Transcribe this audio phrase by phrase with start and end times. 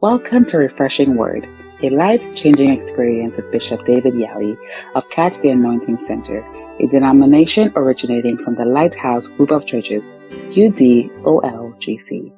[0.00, 1.48] Welcome to Refreshing Word,
[1.82, 4.56] a life-changing experience with Bishop David Yali
[4.94, 6.44] of Catch the Anointing Center,
[6.80, 10.12] a denomination originating from the Lighthouse Group of Churches,
[10.50, 12.32] UDOLGC.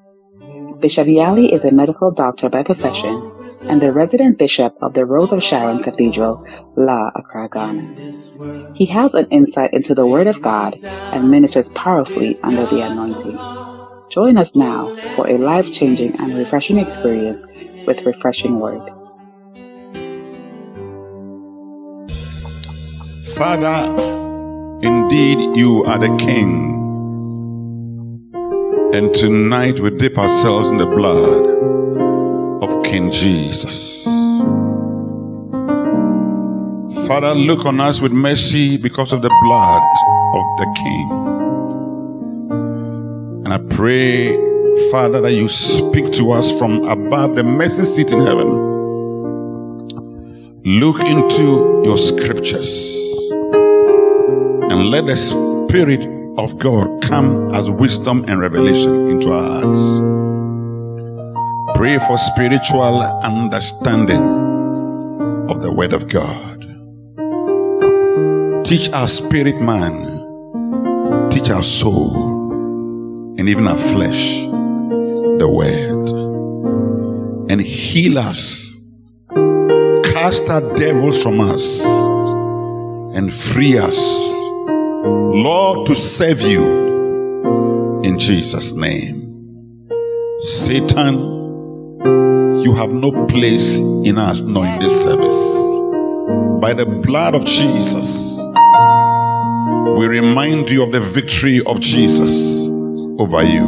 [0.80, 3.32] Bishop Yali is a medical doctor by profession
[3.68, 6.44] and the resident bishop of the Rose of Sharon Cathedral,
[6.76, 8.74] La Accra, Ghana.
[8.74, 10.74] He has an insight into the Word of God
[11.12, 13.38] and ministers powerfully under the anointing.
[14.10, 17.44] Join us now for a life changing and refreshing experience
[17.86, 18.82] with Refreshing Word.
[23.36, 23.92] Father,
[24.82, 26.74] indeed you are the King.
[28.94, 31.67] And tonight we dip ourselves in the blood
[32.62, 34.04] of King Jesus.
[37.06, 39.82] Father, look on us with mercy because of the blood
[40.34, 41.10] of the King.
[43.44, 44.36] And I pray,
[44.90, 48.68] Father, that you speak to us from above the mercy seat in heaven.
[50.64, 52.94] Look into your scriptures
[53.32, 56.06] and let the Spirit
[56.36, 60.27] of God come as wisdom and revelation into our hearts.
[61.78, 64.20] Pray for spiritual understanding
[65.48, 66.64] of the Word of God.
[68.64, 76.08] Teach our spirit man, teach our soul and even our flesh the word.
[77.48, 78.76] And heal us.
[80.12, 81.84] Cast out devils from us.
[83.14, 83.96] And free us
[84.66, 88.00] lord to serve you.
[88.02, 89.86] In jesus name.
[90.40, 91.37] Satan
[92.64, 95.42] you have no place in us nor in this service
[96.60, 98.38] by the blood of jesus
[99.98, 102.68] we remind you of the victory of jesus
[103.18, 103.66] over you.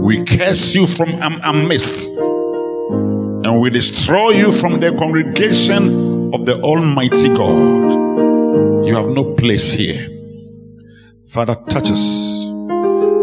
[0.00, 7.28] We curse you from amidst and we destroy you from the congregation of the Almighty
[7.28, 7.92] God.
[8.86, 10.08] You have no place here.
[11.26, 12.46] Father, touch us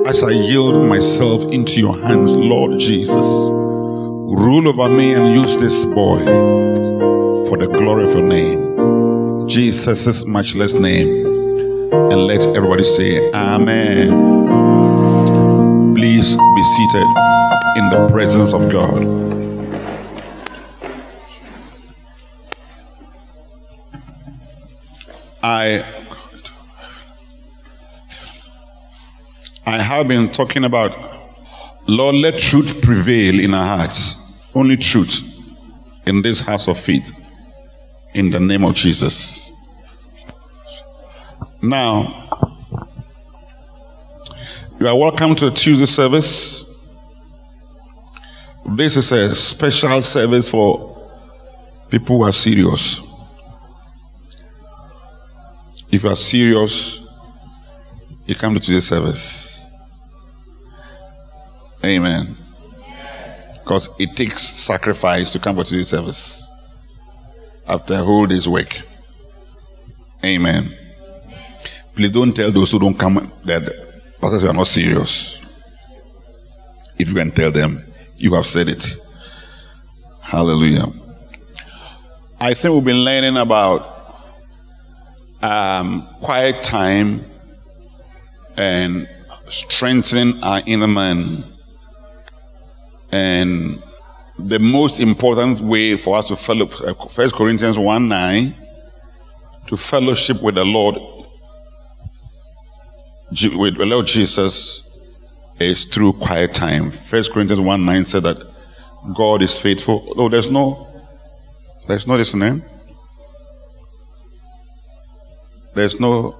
[0.06, 3.62] as I yield myself into your hands, Lord Jesus.
[4.36, 6.26] Rule over me and use this boy
[7.48, 9.48] for the glory of your name.
[9.48, 11.26] Jesus' matchless name.
[11.94, 14.34] And let everybody say, Amen
[16.04, 17.08] please be seated
[17.78, 19.04] in the presence of God.
[25.42, 25.86] I
[29.66, 30.94] I have been talking about
[31.88, 34.23] Lord, let truth prevail in our hearts.
[34.56, 35.22] Only truth
[36.06, 37.12] in this house of faith.
[38.14, 39.52] In the name of Jesus.
[41.62, 42.30] Now,
[44.80, 46.69] you are welcome to the Tuesday service.
[48.66, 50.94] This is a special service for
[51.90, 53.02] people who are serious.
[55.92, 57.02] If you are serious,
[58.25, 59.66] you come to today's service.
[61.84, 62.43] Amen.
[63.63, 66.50] Because it takes sacrifice to come to today's service
[67.68, 68.79] after a whole day's work.
[70.24, 70.78] Amen.
[71.96, 73.84] Please don't tell those who don't come that
[74.24, 75.38] Pastors, are not serious.
[76.97, 77.84] If you can tell them,
[78.16, 78.96] you have said it.
[80.22, 80.85] Hallelujah.
[82.40, 84.16] I think we've been learning about
[85.41, 87.25] um, quiet time
[88.56, 89.09] and
[89.50, 91.44] strengthening our inner man.
[93.13, 93.81] And
[94.40, 98.56] the most important way for us to follow, uh, First Corinthians 1 9,
[99.68, 100.96] to fellowship with the Lord
[103.56, 104.90] with the Lord Jesus
[105.59, 106.90] is through quiet time.
[106.90, 108.51] First Corinthians 1 9 said that
[109.16, 110.13] God is faithful.
[110.18, 110.88] Oh, there's no
[111.88, 112.62] there's no this name.
[112.62, 112.68] Eh?
[115.75, 116.35] There's no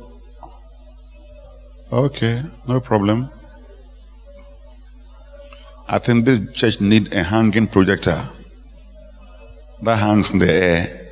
[1.92, 3.30] Okay, no problem.
[5.88, 8.28] I think this church need a hanging projector
[9.82, 11.08] that hangs in the air.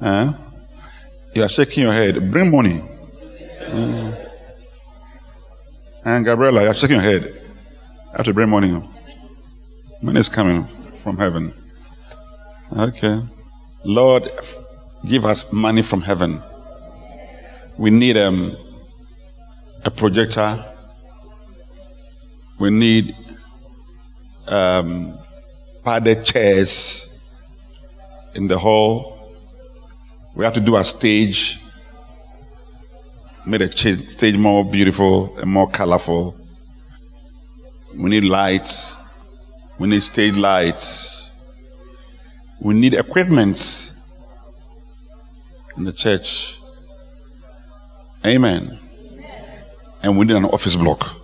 [0.00, 0.32] Huh?
[1.34, 2.30] You are shaking your head.
[2.30, 2.80] Bring money.
[3.66, 4.28] Mm.
[6.04, 7.42] And Gabriela, you're shaking your head.
[8.14, 8.82] I have to bring money.
[10.00, 11.52] Money is coming from heaven.
[12.76, 13.20] Okay.
[13.84, 14.30] Lord,
[15.06, 16.42] give us money from heaven.
[17.76, 18.56] We need um,
[19.84, 20.64] a projector.
[22.58, 23.14] We need
[24.46, 25.18] um,
[25.84, 27.38] padded chairs
[28.34, 29.34] in the hall.
[30.34, 31.58] We have to do a stage
[33.48, 36.36] make the stage more beautiful and more colorful.
[37.96, 38.94] We need lights.
[39.78, 41.30] We need stage lights.
[42.60, 43.94] We need equipment
[45.76, 46.58] in the church.
[48.26, 48.78] Amen.
[50.02, 51.17] And we need an office block.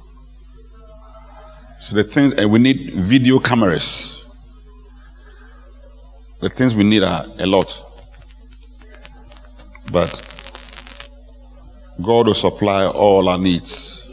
[1.84, 4.25] So the things, and we need video cameras.
[6.40, 7.84] The things we need are a lot.
[9.92, 10.10] But
[12.00, 14.10] God will supply all our needs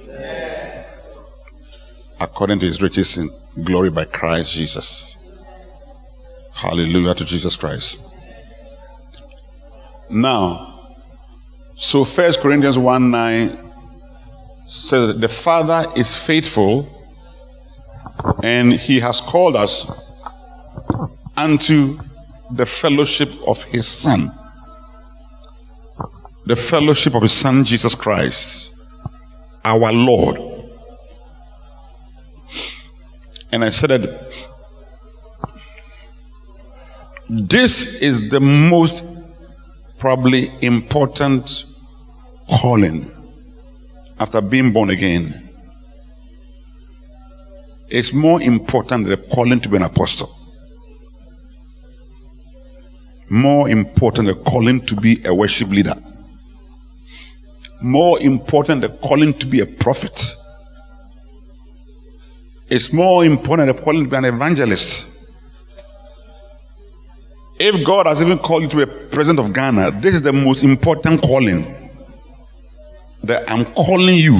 [2.19, 3.29] according to his riches in
[3.63, 5.33] glory by Christ Jesus.
[6.53, 8.01] Hallelujah to Jesus Christ.
[10.09, 10.89] Now,
[11.75, 13.57] so First Corinthians 1 9
[14.67, 16.97] says that the Father is faithful
[18.43, 19.85] and he has called us
[21.37, 21.97] unto
[22.51, 24.31] the fellowship of his Son.
[26.45, 28.73] The fellowship of his Son, Jesus Christ,
[29.63, 30.37] our Lord.
[33.51, 34.31] And I said that
[37.29, 39.05] this is the most
[39.99, 41.65] probably important
[42.49, 43.09] calling
[44.19, 45.50] after being born again.
[47.91, 50.33] It's more important than the calling to be an apostle.
[53.29, 55.95] More important the calling to be a worship leader.
[57.81, 60.35] More important the calling to be a prophet.
[62.69, 65.09] It's more important than the calling to be an evangelist.
[67.59, 70.63] If God has even called you to be president of Ghana, this is the most
[70.63, 71.65] important calling.
[73.23, 74.39] That I'm calling you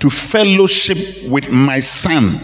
[0.00, 0.98] to fellowship
[1.30, 2.38] with my son,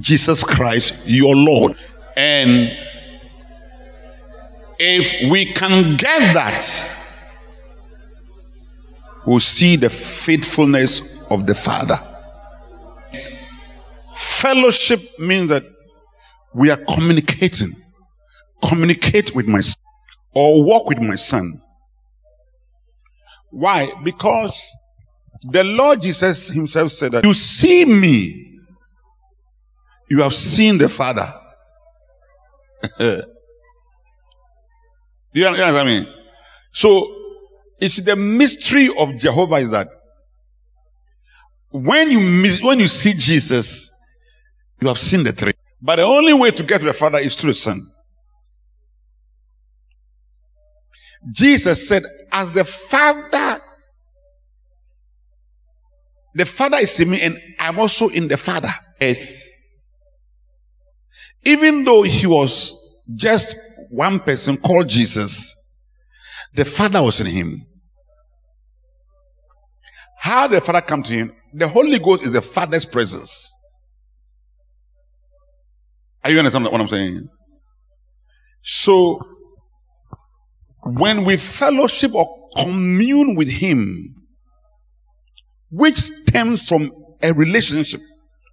[0.00, 1.76] Jesus Christ, your Lord.
[2.16, 2.76] And
[4.78, 6.64] if we can get that,
[9.26, 11.00] we'll see the faithfulness
[11.30, 11.98] of the Father.
[14.16, 15.64] Fellowship means that
[16.54, 17.76] we are communicating.
[18.62, 19.80] Communicate with my son
[20.34, 21.60] or walk with my son.
[23.50, 23.92] Why?
[24.04, 24.74] Because
[25.42, 28.60] the Lord Jesus himself said that you see me,
[30.10, 31.32] you have seen the Father.
[32.98, 33.24] Do
[35.34, 36.06] you understand what I mean?
[36.72, 37.14] So
[37.80, 39.88] it's the mystery of Jehovah is that
[41.70, 43.92] when you miss, when you see Jesus,
[44.80, 45.52] you have seen the three.
[45.80, 47.80] But the only way to get to the Father is through the Son.
[51.30, 53.60] Jesus said, as the Father,
[56.38, 58.70] the Father is in me and I'm also in the Father.
[59.00, 59.44] Earth.
[61.44, 62.74] Even though he was
[63.14, 63.56] just
[63.90, 65.56] one person called Jesus,
[66.54, 67.66] the Father was in him.
[70.18, 71.32] How the Father come to him?
[71.54, 73.54] The Holy Ghost is the Father's presence.
[76.24, 77.28] Are you understand what I'm saying?
[78.60, 79.20] So,
[80.82, 82.26] when we fellowship or
[82.56, 84.17] commune with Him,
[85.70, 86.90] which stems from
[87.22, 88.00] a relationship.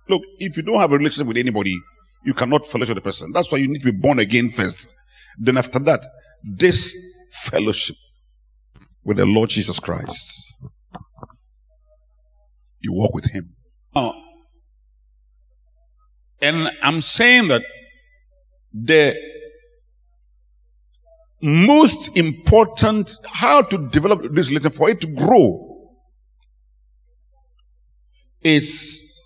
[0.07, 1.75] Look, if you don't have a relationship with anybody,
[2.23, 3.31] you cannot fellowship with the person.
[3.33, 4.89] That's why you need to be born again first.
[5.38, 6.06] Then after that,
[6.44, 6.95] this
[7.31, 7.95] fellowship
[9.03, 10.56] with the Lord Jesus Christ.
[12.79, 13.56] You walk with Him.
[16.42, 17.63] And I'm saying that
[18.73, 19.16] the
[21.42, 25.74] most important, how to develop this relationship for it to grow
[28.45, 29.25] is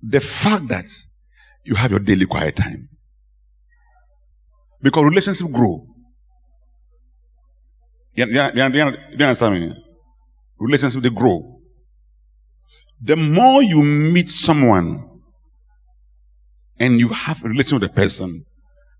[0.00, 0.86] the fact that
[1.64, 2.88] you have your daily quiet time.
[4.80, 5.84] Because relationships grow.
[8.14, 9.84] You, you, you, you understand me?
[10.58, 11.58] Relationships, they grow.
[13.02, 15.02] The more you meet someone,
[16.78, 18.44] and you have a relation with the person,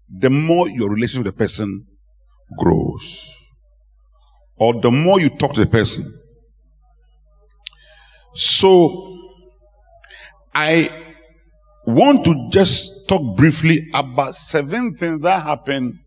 [0.09, 1.87] the more your relation with the person
[2.59, 3.33] grows.
[4.57, 6.13] Or the more you talk to the person.
[8.37, 9.19] So,
[10.55, 10.91] I
[11.87, 15.99] want to just talk briefly about seven things that happened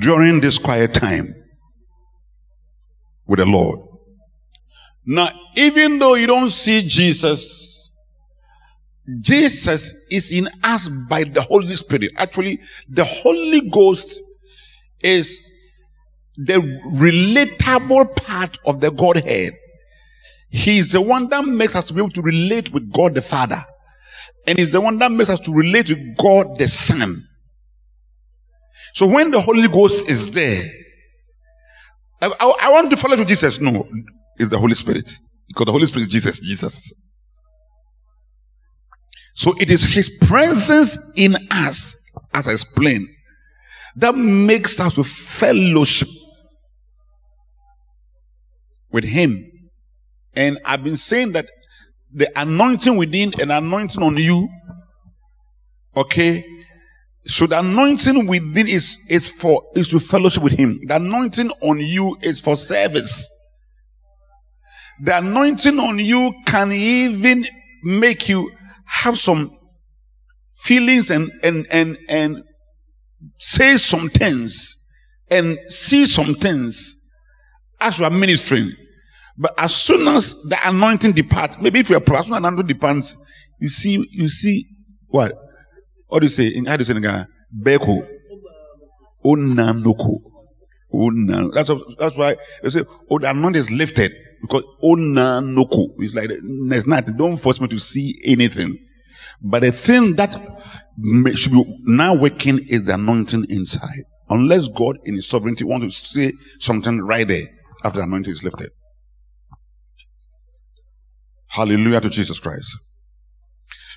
[0.00, 1.34] during this quiet time
[3.26, 3.80] with the Lord.
[5.04, 7.90] Now, even though you don't see Jesus,
[9.20, 12.12] Jesus is in us by the Holy Spirit.
[12.16, 14.22] Actually, the Holy Ghost
[15.00, 15.42] is
[16.36, 16.54] the
[16.94, 19.54] relatable part of the Godhead.
[20.50, 23.22] He is the one that makes us to be able to relate with God the
[23.22, 23.62] Father.
[24.46, 27.22] And he's the one that makes us to relate with God the Son.
[28.94, 30.64] So when the Holy Ghost is there,
[32.20, 33.60] I, I, I want to follow to Jesus.
[33.60, 33.86] No,
[34.38, 35.10] it's the Holy Spirit.
[35.46, 36.40] Because the Holy Spirit is Jesus.
[36.40, 36.92] Jesus.
[39.34, 41.96] So it is His presence in us,
[42.32, 43.06] as I explained,
[43.96, 46.08] that makes us to fellowship
[48.90, 49.47] with Him.
[50.34, 51.46] And I've been saying that
[52.12, 54.48] the anointing within and anointing on you,
[55.96, 56.44] okay,
[57.26, 60.80] so the anointing within is, is for, is to fellowship with Him.
[60.86, 63.28] The anointing on you is for service.
[65.00, 67.46] The anointing on you can even
[67.82, 68.50] make you
[68.84, 69.56] have some
[70.54, 72.42] feelings and, and, and, and
[73.38, 74.76] say some things
[75.30, 76.96] and see some things
[77.80, 78.72] as you are ministering.
[79.38, 83.16] But as soon as the anointing departs, maybe if you're a person anointing departs,
[83.60, 84.66] you see, you see
[85.08, 85.32] what?
[86.08, 86.48] What do you say?
[86.48, 87.28] In how do you say in Ghana?
[87.56, 88.06] Beko.
[89.24, 90.20] Onanoko.
[90.92, 91.50] Onan.
[91.52, 94.12] That's, that's why they say, oh, the anointing is lifted.
[94.42, 95.88] Because onanoko.
[95.98, 96.30] It's like,
[96.68, 97.16] there's nothing.
[97.16, 98.78] Don't force me to see anything.
[99.40, 100.32] But the thing that
[101.34, 104.04] should be now working is the anointing inside.
[104.30, 107.48] Unless God in his sovereignty wants to say something right there
[107.84, 108.70] after the anointing is lifted.
[111.48, 112.78] Hallelujah to Jesus Christ.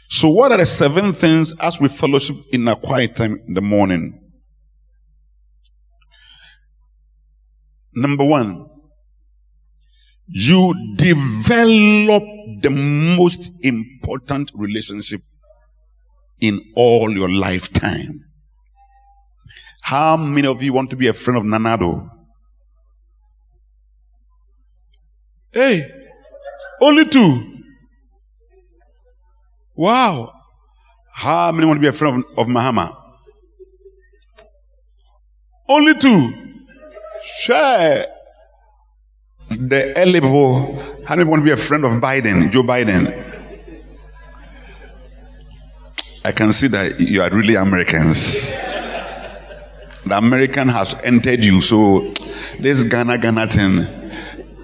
[0.09, 3.61] So what are the seven things as we fellowship in a quiet time in the
[3.61, 4.17] morning?
[7.93, 8.67] Number one,
[10.27, 12.23] you develop
[12.61, 15.19] the most important relationship
[16.39, 18.25] in all your lifetime.
[19.83, 22.09] How many of you want to be a friend of Nana Addo?
[25.51, 26.00] Hey,
[26.81, 27.63] only two.
[29.75, 30.33] Wow.
[31.13, 32.95] How many want to be a friend of, of Mahama?
[35.69, 36.33] Only two.
[37.23, 38.07] Share.
[39.49, 43.11] The early people, how many want to be a friend of Biden, Joe Biden?
[46.23, 48.53] I can see that you are really Americans.
[50.05, 52.11] The American has entered you, so
[52.59, 54.00] this Ghana Ghana thing.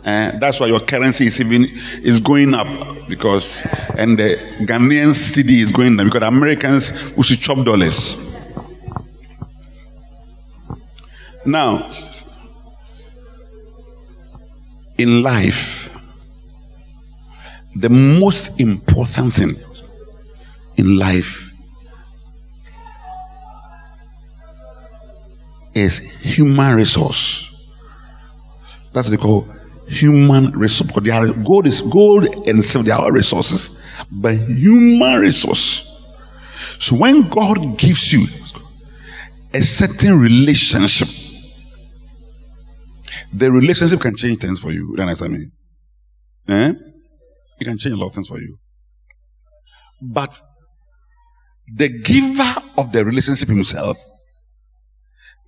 [0.08, 1.66] Uh, that's why your currency is even
[2.02, 2.66] is going up
[3.10, 3.66] because
[3.98, 8.16] and the Ghanaian cedi is going up because Americans we should chop dollars.
[11.46, 11.90] Now,
[14.98, 15.94] in life,
[17.76, 19.58] the most important thing
[20.78, 21.52] in life
[25.76, 27.44] is human resource.
[28.94, 29.57] That's what they call
[29.88, 30.92] human resource.
[31.10, 33.82] Are, gold is gold and silver, they are resources.
[34.12, 35.84] But human resource.
[36.80, 38.26] So when God gives you
[39.54, 41.08] a certain relationship,
[43.34, 44.94] the relationship can change things for you.
[44.96, 45.46] You understand me?
[46.48, 46.74] Eh?
[47.60, 48.58] It can change a lot of things for you.
[50.02, 50.40] But
[51.76, 53.98] the giver of the relationship himself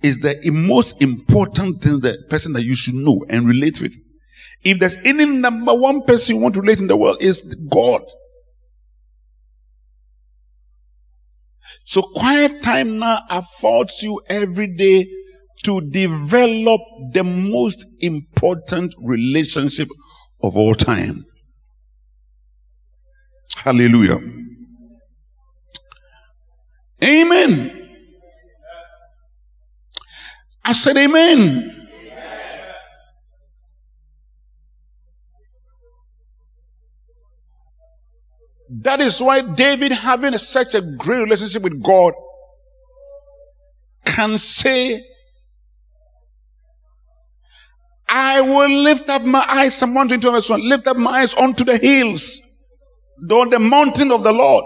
[0.02, 3.98] is the most important thing, the person that you should know and relate with.
[4.62, 8.02] If there's any number one person you want to relate in the world, is God.
[11.84, 15.08] So quiet time now affords you every day
[15.64, 16.80] to develop
[17.12, 19.88] the most important relationship
[20.42, 21.24] of all time.
[23.56, 24.20] Hallelujah.
[27.02, 27.88] Amen.
[30.64, 31.79] I said, Amen.
[38.82, 42.14] That is why David, having such a great relationship with God,
[44.04, 45.02] can say,
[48.08, 51.62] I will lift up my eyes, Psalm 122 verse 1, lift up my eyes unto
[51.62, 52.40] the hills,
[53.20, 54.64] though the mountain of the Lord,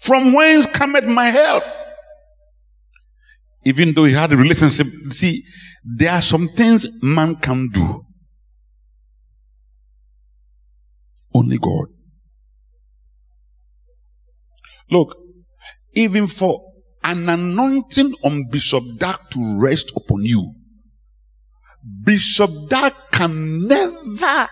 [0.00, 1.64] from whence cometh my help?
[3.64, 5.44] Even though he had a relationship, see,
[5.84, 8.04] there are some things man can do.
[11.34, 11.86] Only God.
[14.90, 15.16] Look,
[15.92, 16.72] even for
[17.02, 20.54] an anointing on Bishop Dag to rest upon you,
[22.04, 24.48] Bishop Dag can never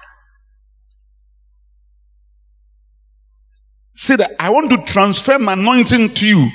[3.95, 6.51] say that I want to transfer my anointing to you.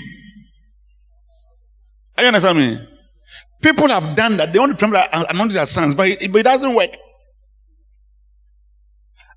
[2.18, 2.80] Are you understand me?
[3.62, 4.54] People have done that.
[4.54, 6.92] They want to transfer anointing their sons, but it, but it doesn't work.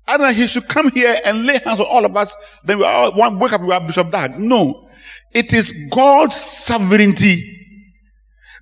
[0.07, 3.13] Either he should come here and lay hands on all of us, then we all
[3.13, 4.37] one wake up, we are Bishop Dag.
[4.37, 4.89] No.
[5.33, 7.57] It is God's sovereignty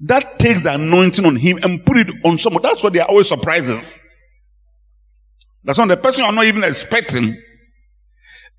[0.01, 2.61] that takes the anointing on him and put it on someone.
[2.61, 3.99] That's why they are always surprises.
[5.63, 7.35] That's why the person you're not even expecting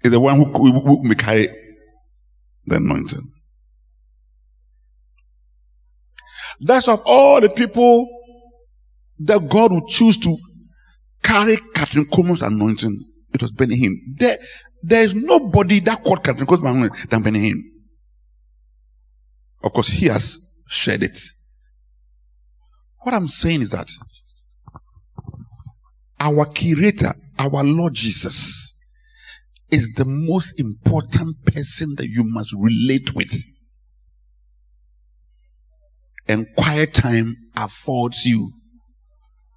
[0.03, 1.49] is the one who, who, who may carry
[2.67, 3.33] the anointing.
[6.61, 8.07] That's of all the people
[9.21, 10.37] that God would choose to
[11.31, 13.05] carry Kathryn Kuhlman's anointing.
[13.33, 13.95] It was Benny Hinn.
[14.17, 14.39] There,
[14.83, 17.63] there is nobody that called Kathryn Kuhlman's anointing than Benny Hinn.
[19.63, 21.19] Of course, he has shared it.
[23.03, 23.89] What I'm saying is that
[26.19, 28.77] our curator, our Lord Jesus,
[29.71, 33.33] is the most important person that you must relate with.
[36.27, 38.53] And quiet time affords you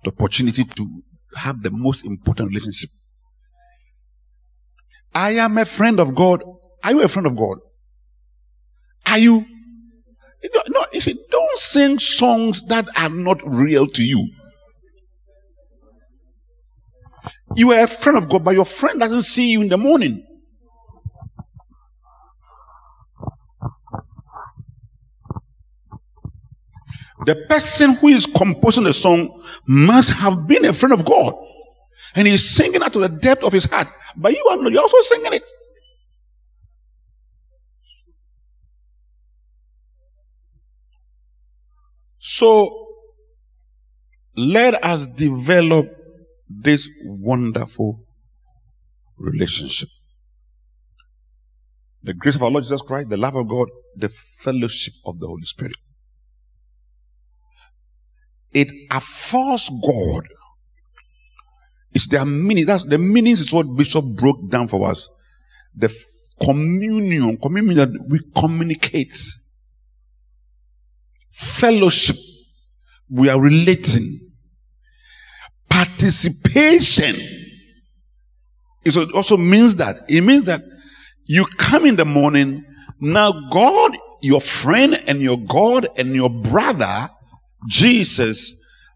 [0.03, 1.03] the opportunity to
[1.35, 2.89] have the most important relationship.
[5.13, 6.43] I am a friend of God.
[6.83, 7.59] Are you a friend of God?
[9.07, 9.45] Are you?
[10.69, 14.29] No, if you don't sing songs that are not real to you.
[17.55, 20.25] You are a friend of God, but your friend doesn't see you in the morning.
[27.25, 31.33] The person who is composing the song must have been a friend of God.
[32.15, 33.87] And he's singing out to the depth of his heart.
[34.15, 35.43] But you are not, you're also singing it.
[42.19, 42.87] So
[44.35, 45.87] let us develop
[46.49, 47.99] this wonderful
[49.17, 49.89] relationship.
[52.01, 55.27] The grace of our Lord Jesus Christ, the love of God, the fellowship of the
[55.27, 55.75] Holy Spirit.
[58.53, 60.23] It affords God.
[61.93, 62.65] It's their meaning.
[62.65, 65.09] That's the meanings is what Bishop broke down for us.
[65.75, 69.15] The f- communion, communion that we communicate.
[71.31, 72.15] Fellowship.
[73.09, 74.19] We are relating
[75.69, 77.15] participation.
[78.85, 80.61] It also means that it means that
[81.25, 82.63] you come in the morning.
[82.99, 87.09] Now, God, your friend and your God and your brother,
[87.67, 88.55] Jesus,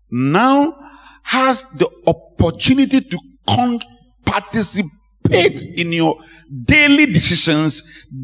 [0.10, 0.76] now
[1.24, 3.82] has the opportunity to con-
[4.26, 6.18] participate in your
[6.66, 7.84] daily decisions,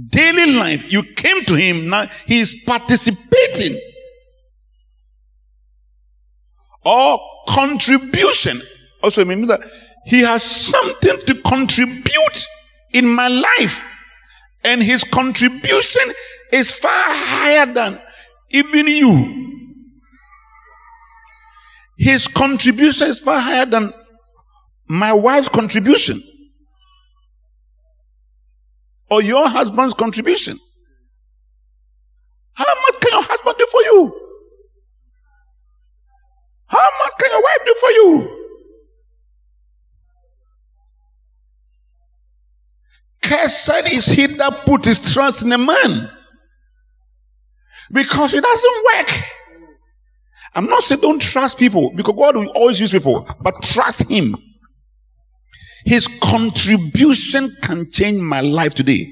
[0.10, 0.92] daily life.
[0.92, 3.78] You came to him, now he is participating
[6.86, 8.62] or contribution.
[9.02, 9.62] Also, means that
[10.06, 12.48] he has something to contribute
[12.94, 13.84] in my life.
[14.64, 16.14] And his contribution
[16.52, 18.00] is far higher than
[18.50, 19.63] even you.
[21.98, 23.94] His contribution is far higher than
[24.88, 26.22] my wife's contribution
[29.10, 30.60] or your husband's contribution.
[32.54, 34.20] How much can your husband do for you?
[36.68, 38.40] How much can your wife do for you?
[43.22, 46.10] Cursed is he that put his trust in a man.
[47.92, 49.24] Because it doesn't work.
[50.56, 54.36] I'm not saying don't trust people because God will always use people, but trust Him.
[55.86, 59.12] His contribution can change my life today.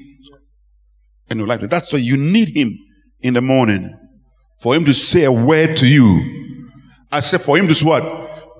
[1.28, 1.60] And your life.
[1.60, 2.78] That's why you need Him
[3.20, 3.98] in the morning
[4.60, 6.42] for Him to say a word to you
[7.12, 8.02] I said for him this word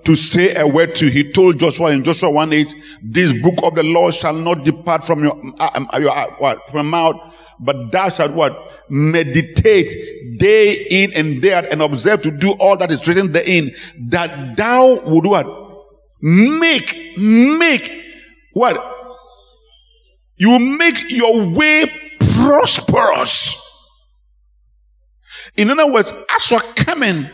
[0.04, 1.10] to say a word to you.
[1.10, 5.04] He told Joshua in Joshua 1 8, this book of the law shall not depart
[5.04, 7.31] from your, uh, um, uh, your uh, what, from your mouth,
[7.62, 8.86] but thou shalt what?
[8.90, 13.70] Meditate day in and day out and observe to do all that is written therein,
[14.08, 15.46] that thou would what?
[16.20, 17.90] Make, make
[18.52, 18.76] what?
[20.36, 21.86] You make your way
[22.18, 23.58] prosperous.
[25.56, 27.28] In other words, as you're coming,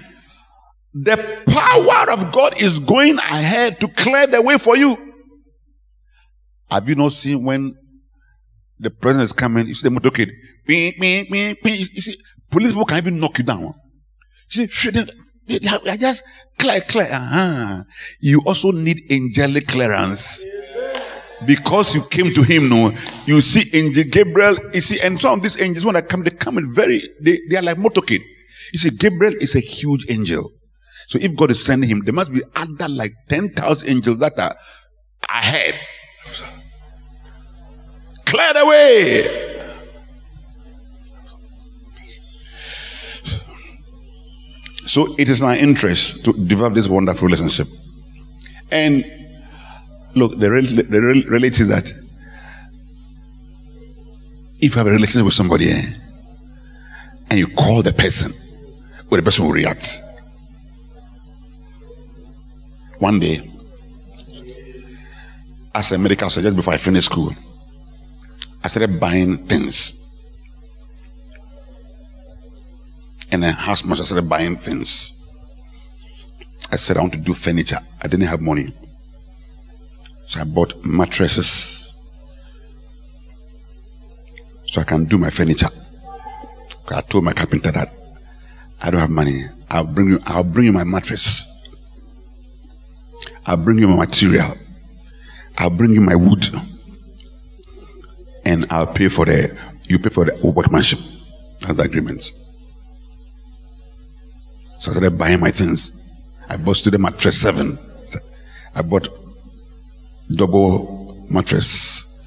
[0.93, 5.15] the power of God is going ahead to clear the way for you.
[6.71, 7.77] Have you not seen when
[8.79, 9.67] the president is coming?
[9.67, 10.31] You see the motorcade.
[10.67, 11.87] Bing, bing, bing, bing.
[11.93, 12.17] You see,
[12.51, 13.75] police people can even knock you down.
[14.51, 15.05] You see, they,
[15.47, 16.25] they just
[16.59, 17.09] clear, clear.
[17.11, 17.85] Uh-huh.
[18.21, 20.45] You also need angelic clearance.
[21.47, 22.93] Because you came to him, no,
[23.25, 26.31] you see angel Gabriel, you see, and some of these angels, when they come, they
[26.31, 28.25] come in very, they, they are like motorcade.
[28.73, 30.51] You see, Gabriel is a huge angel.
[31.07, 34.55] So if God is sending him, there must be other like 10,000 angels that are
[35.31, 35.79] ahead.
[38.29, 39.49] Clear the way.
[44.85, 47.69] So it is my interest to develop this wonderful relationship.
[48.71, 49.05] And
[50.15, 51.91] look, the, the reality is that
[54.61, 55.87] if you have a relationship with somebody eh,
[57.31, 58.33] and you call the person,
[59.11, 60.03] or the person will react.
[62.99, 63.41] One day,
[65.75, 67.33] as a medical student, just before I finished school,
[68.65, 69.95] I started buying things.
[73.31, 75.15] And then house I started buying things.
[76.71, 77.79] I said I want to do furniture.
[78.03, 78.69] I didn't have money.
[80.27, 81.85] So I bought mattresses.
[84.67, 85.69] So I can do my furniture.
[86.91, 87.93] I told my carpenter that
[88.81, 89.45] I don't have money.
[89.71, 91.45] I'll bring you, I'll bring you my mattress.
[93.47, 94.57] I'll bring you my material.
[95.59, 96.47] I'll bring you my wood.
[98.49, 99.55] And I'll pay for the
[99.89, 100.99] you pay for the workmanship.
[101.61, 102.23] That's the agreement.
[104.81, 105.93] So I started buying my things.
[106.49, 107.77] I bought student mattress seven.
[108.75, 109.09] I bought
[110.35, 112.27] double mattress.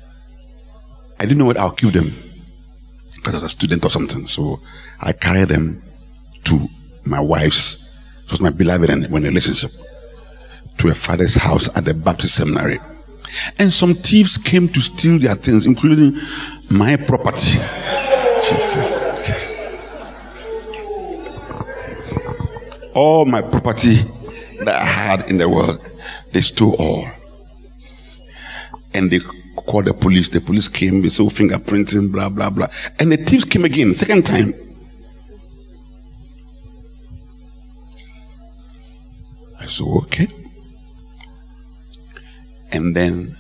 [1.20, 2.14] I didn't know what I'll keep them
[3.16, 4.28] because I was a student or something.
[4.28, 4.60] So
[5.02, 5.82] I carried them
[6.46, 6.60] to
[7.04, 9.72] my wife's, it was my beloved and when relationship,
[10.78, 12.80] to a father's house at the Baptist seminary.
[13.58, 16.20] And some thieves came to steal their things, including
[16.70, 17.58] my property.
[18.42, 18.96] Jesus.
[22.94, 23.96] All my property
[24.60, 25.80] that I had in the world,
[26.34, 27.08] they stole all.
[28.94, 29.20] And they
[29.56, 30.30] called the police.
[30.30, 32.68] The police came, they saw fingerprinting, blah, blah, blah.
[33.00, 34.54] And the thieves came again, second time.
[39.60, 40.28] I said, okay.
[42.72, 43.36] And then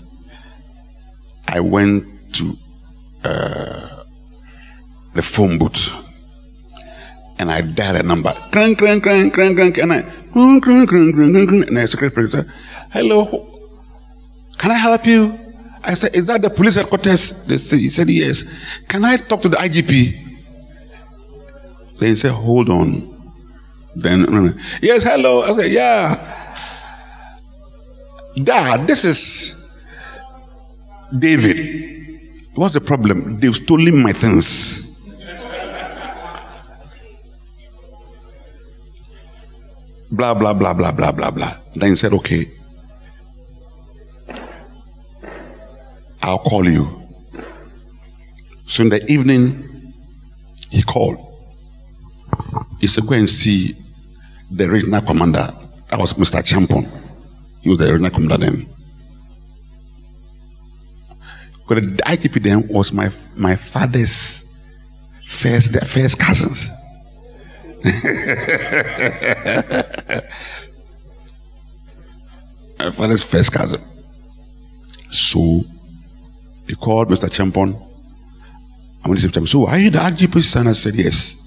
[1.47, 2.57] I went to
[3.23, 4.03] uh,
[5.13, 5.89] the phone booth
[7.39, 8.33] and I dialed a number.
[8.51, 9.77] Crank, crank, crank, crank, crank.
[9.79, 11.67] And I, crank, crank, crank, crank, crank.
[11.67, 12.51] And I said,
[12.91, 13.47] hello,
[14.57, 15.37] can I help you?
[15.83, 17.47] I said, is that the police headquarters?
[17.47, 18.43] They he said, yes.
[18.87, 20.27] Can I talk to the IGP?
[21.99, 23.09] Then he said, hold on.
[23.95, 25.41] Then, yes, hello.
[25.41, 26.40] I said, yeah.
[28.35, 29.89] Dad, this is
[31.17, 31.57] David.
[32.55, 33.39] What's the problem?
[33.39, 34.87] They've stolen my things.
[40.11, 41.55] blah, blah, blah, blah, blah, blah, blah.
[41.75, 42.47] Then he said, okay.
[46.21, 47.01] I'll call you.
[48.65, 49.63] So in the evening,
[50.69, 51.17] he called.
[52.79, 53.73] He said, Go and see
[54.49, 55.53] the regional commander.
[55.89, 56.41] That was Mr.
[56.41, 57.00] Champon.
[57.61, 58.67] He was the regional commander then.
[61.67, 64.47] Because the IGP then was my my father's
[65.25, 66.69] first their first cousins.
[72.79, 73.81] my father's first cousin.
[75.11, 75.61] So
[76.67, 77.29] he called Mr.
[77.29, 77.75] Champon.
[79.03, 80.67] I went to him, so are you the IGP son?
[80.67, 81.37] I said, yes.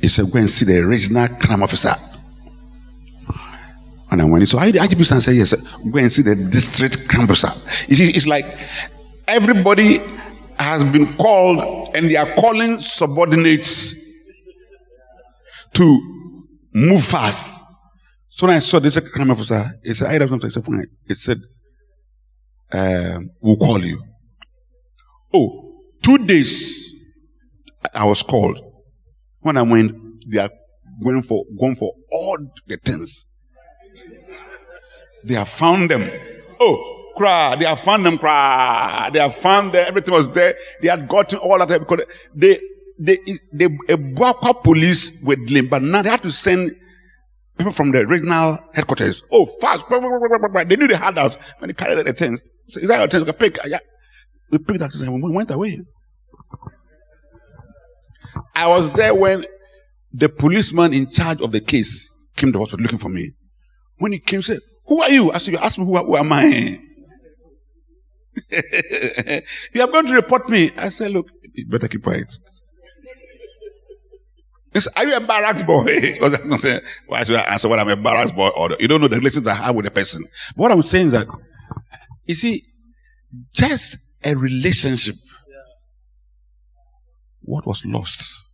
[0.00, 1.92] He said, go and see the regional crime officer.
[4.10, 4.80] And I went, so you the?
[5.12, 5.54] I said, yes.
[5.54, 7.08] Go and see the district.
[7.88, 8.44] You see, it's like
[9.28, 9.98] everybody
[10.58, 13.94] has been called and they are calling subordinates
[15.74, 16.36] to
[16.74, 17.62] move fast.
[18.28, 20.46] So when I saw this crime officer, he said, I have something.
[20.46, 20.86] I said, fine.
[21.06, 21.38] He said,
[22.72, 24.02] um, we'll call you.
[25.32, 26.88] Oh, two days
[27.94, 28.60] I was called.
[29.40, 29.92] When I went,
[30.30, 30.50] they are
[31.02, 33.26] going for going for all the things.
[35.24, 36.10] They have found them.
[36.58, 37.56] Oh, cry!
[37.56, 38.18] They have found them.
[38.18, 39.10] Cry!
[39.12, 39.84] They have found them.
[39.86, 40.56] Everything was there.
[40.80, 42.04] They had gotten all that because
[42.34, 42.60] they
[42.98, 43.18] they
[43.52, 46.72] they a Buakwa police were delayed, but now they had to send
[47.56, 49.22] people from the regional headquarters.
[49.30, 49.86] Oh, fast!
[49.88, 52.42] They knew they had us when they carried the things.
[52.68, 53.32] So, is that your things?
[53.32, 53.58] Pick.
[53.66, 53.78] Yeah.
[54.50, 55.80] We picked that and we went away.
[58.54, 59.46] I was there when
[60.12, 63.32] the policeman in charge of the case came to the hospital looking for me.
[63.98, 65.30] When he came, said, Who are you?
[65.30, 66.80] I said, You asked me, Who, who am I?
[69.72, 70.72] you are going to report me.
[70.76, 72.36] I said, Look, you better keep quiet.
[74.74, 76.18] Said, Are you a barracks boy?
[77.06, 78.48] Why should I answer what I'm a barracks boy?
[78.56, 80.24] Or you don't know the relationship I have with the person.
[80.56, 81.28] But what I'm saying is that,
[82.26, 82.64] you see,
[83.54, 85.14] just a relationship.
[87.42, 88.44] What was lost?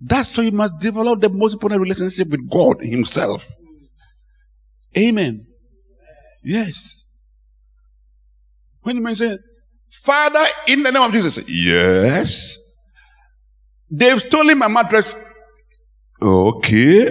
[0.00, 3.46] That's why you must develop the most important relationship with God Himself.
[4.96, 5.46] Amen.
[6.42, 7.06] Yes.
[8.82, 9.38] When you may say,
[9.88, 12.58] Father, in the name of Jesus, yes.
[13.90, 15.14] They've stolen my mattress.
[16.20, 17.10] Okay.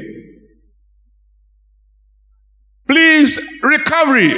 [2.88, 4.34] Please, recovery.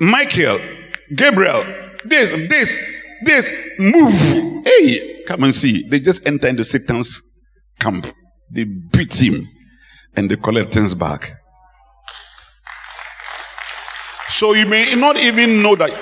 [0.00, 0.58] Michael,
[1.14, 1.64] Gabriel,
[2.04, 2.76] this, this,
[3.24, 4.64] this, move.
[4.64, 5.88] Hey, come and see.
[5.88, 7.20] They just enter into Satan's
[7.78, 8.06] camp.
[8.50, 9.46] They beat him
[10.16, 11.32] and they collect things back.
[14.34, 15.92] So you may not even know that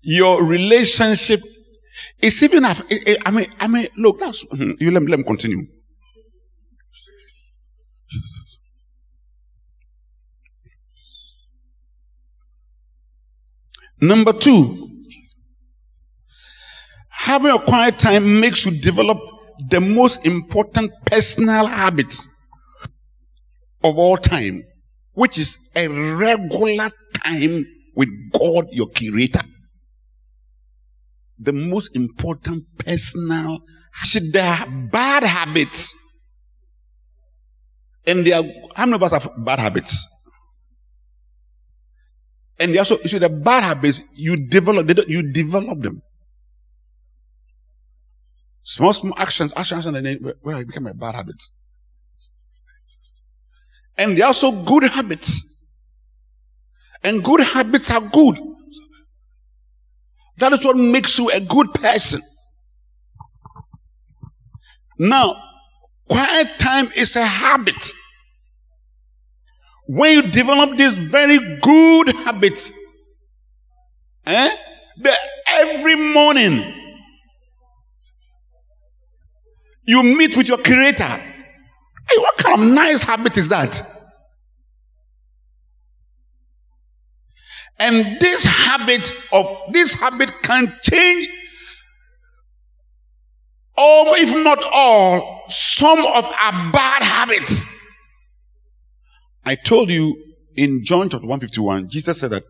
[0.00, 1.40] your relationship
[2.18, 2.64] is even.
[2.64, 4.20] I mean, I mean, look.
[4.20, 4.90] That's hmm, you.
[4.90, 5.66] Let me, let me continue.
[14.00, 14.88] Number two,
[17.10, 19.18] having a quiet time makes you develop
[19.68, 22.14] the most important personal habit
[23.84, 24.64] of all time,
[25.12, 26.90] which is a regular
[27.22, 29.42] time with God, your creator.
[31.38, 33.60] The most important personal,
[34.04, 35.94] see, there are bad habits.
[38.06, 40.06] And there are, how many of us have bad habits?
[42.58, 46.02] And they also, you see, the bad habits, you develop, They don't you develop them.
[48.62, 51.42] Small, small actions, actions, and then where it become a bad habit.
[53.96, 55.49] And they are also good habits.
[57.02, 58.36] And good habits are good.
[60.38, 62.20] That is what makes you a good person.
[64.98, 65.34] Now,
[66.08, 67.92] quiet time is a habit.
[69.86, 72.72] When you develop this very good habit,
[74.26, 74.56] eh,
[75.02, 76.74] that every morning
[79.84, 81.04] you meet with your creator.
[81.04, 83.82] Hey, what kind of nice habit is that?
[87.80, 91.28] And this habit of this habit can change,
[93.74, 97.64] or if not all, some of our bad habits.
[99.46, 100.14] I told you
[100.56, 102.44] in John chapter 151, Jesus said that,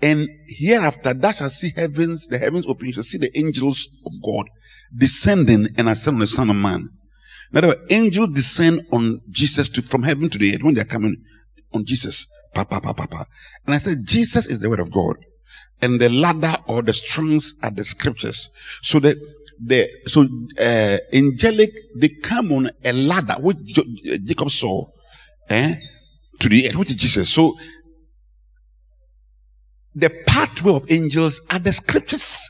[0.00, 4.12] and hereafter that shall see heavens, the heavens open, you shall see the angels of
[4.24, 4.46] God
[4.98, 6.88] descending and ascend on the Son of Man.
[7.52, 10.80] In other words, angels descend on Jesus to, from heaven to the earth when they
[10.80, 11.22] are coming
[11.72, 12.26] on Jesus.
[12.54, 13.26] Papa, papa, papa.
[13.66, 15.16] And I said, Jesus is the word of God.
[15.80, 18.50] And the ladder or the strings are the scriptures.
[18.82, 19.16] So that
[19.64, 20.26] the so
[20.58, 23.58] uh, angelic they come on a ladder which
[24.24, 24.86] Jacob saw
[25.48, 25.76] eh,
[26.40, 27.30] to the earth, which is Jesus.
[27.30, 27.56] So
[29.94, 32.48] the pathway of angels are the scriptures.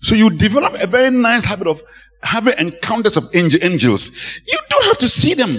[0.00, 1.82] So you develop a very nice habit of
[2.22, 4.10] having encounters of angel, angels.
[4.46, 5.58] You don't have to see them.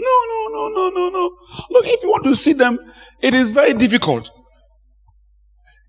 [0.00, 1.36] No, no, no, no, no, no.
[1.70, 2.78] Look, if you want to see them,
[3.20, 4.30] it is very difficult.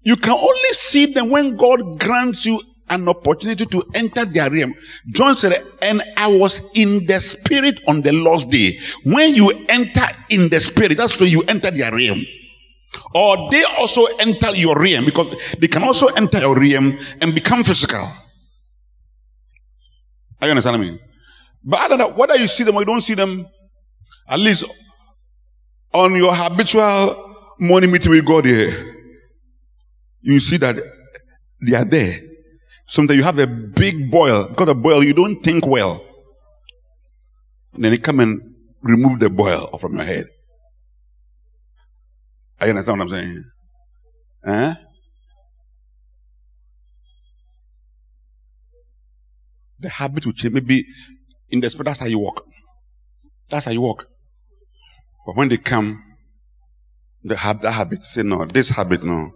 [0.04, 4.74] You can only see them when God grants you an opportunity to enter their realm.
[5.14, 8.80] John said, and I was in the spirit on the last day.
[9.04, 12.22] When you enter in the spirit, that's when you enter their realm.
[13.16, 17.64] Or they also enter your realm because they can also enter your realm and become
[17.64, 18.06] physical.
[20.42, 21.00] Are you understand me?
[21.64, 23.48] But I don't know whether you see them or you don't see them,
[24.32, 24.64] at least
[25.94, 28.96] on your habitual morning meeting with God here,
[30.22, 30.78] you see that
[31.62, 32.22] they are there.
[32.86, 34.48] Sometimes you have a big boil.
[34.48, 36.02] Because of boil, you don't think well.
[37.74, 38.42] then they come and
[38.82, 40.28] remove the boil from your head.
[42.60, 43.44] I understand what I'm saying?
[44.46, 44.76] Huh?
[49.80, 50.54] The habit will change.
[50.54, 50.86] Maybe
[51.50, 52.46] in the spirit, that's how you walk.
[53.50, 54.11] That's how you walk.
[55.26, 56.04] But when they come,
[57.24, 59.32] the hab- that habit, say no, this habit, no.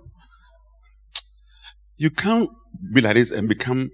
[1.97, 2.49] You can't
[2.93, 3.91] be like this and become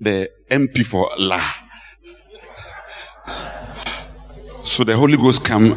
[0.00, 1.40] the MP for La.
[4.64, 5.76] So the Holy Ghost come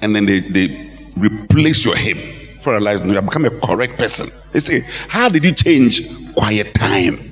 [0.00, 2.16] and then they, they replace your hip
[2.62, 3.04] for a life.
[3.04, 4.28] You have become a correct person.
[4.54, 6.02] You see, how did you change?
[6.34, 7.27] Quiet time.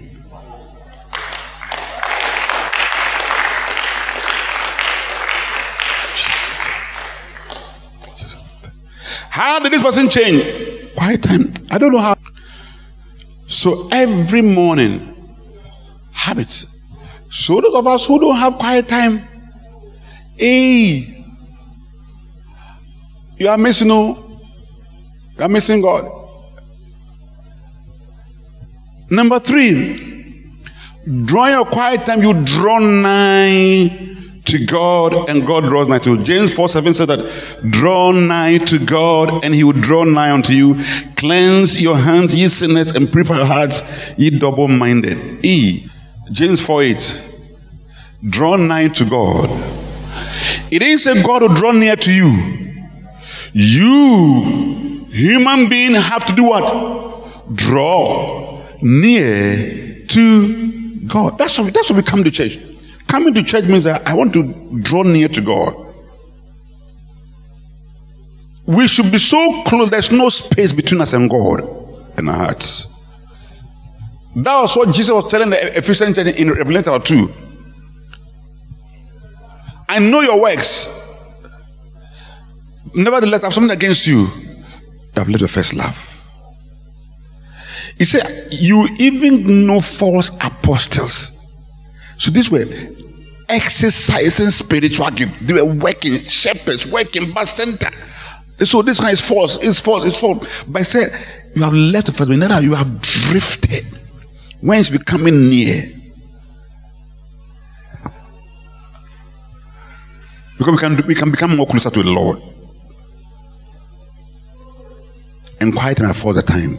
[9.37, 10.95] How did this person change?
[10.95, 11.53] Quiet time.
[11.71, 12.17] I don't know how.
[13.47, 15.15] So every morning,
[16.11, 16.65] habits.
[17.31, 19.21] So those of us who don't have quiet time,
[20.39, 21.23] hey,
[23.37, 24.41] you are missing, no.
[25.37, 26.11] You are missing God.
[29.11, 30.47] Number three,
[31.27, 34.17] draw your quiet time, you draw nigh
[34.47, 36.23] to God and God draws nigh to you.
[36.23, 40.53] James 4 7 said that draw nigh to God and he will draw nigh unto
[40.53, 40.83] you.
[41.17, 43.83] Cleanse your hands, ye sinners, and purify your hearts,
[44.17, 45.45] ye double minded.
[45.45, 45.87] E.
[46.31, 47.23] James 4 8.
[48.29, 49.51] Draw nigh to God.
[50.71, 52.77] It is a God who draw near to you.
[53.53, 57.55] You, human being, have to do what?
[57.55, 61.39] Draw near to God.
[61.39, 62.59] That's what, that's why we come to church.
[63.07, 65.75] Coming to church means that I want to draw near to God.
[68.67, 71.61] We should be so close, there's no space between us and God
[72.19, 72.93] in our hearts.
[74.35, 77.29] That was what Jesus was telling the Ephesian church in Revelation 2.
[79.89, 80.93] I know your works.
[82.95, 84.27] Nevertheless, I have something against you.
[84.27, 86.13] You have left your first love.
[87.97, 91.36] He said, You even know false apostles.
[92.19, 92.65] So this way,
[93.49, 95.47] exercising spiritual gift.
[95.47, 97.91] They were working, shepherds, working, bus center.
[98.65, 100.47] So this one is false, it's false, it's false.
[100.67, 102.39] But I said, You have left the first one.
[102.39, 103.85] Now you have drifted.
[104.61, 105.93] When it's becoming near.
[110.59, 112.41] Because we can, we can become more closer to the Lord.
[115.61, 116.79] And quiet and the time.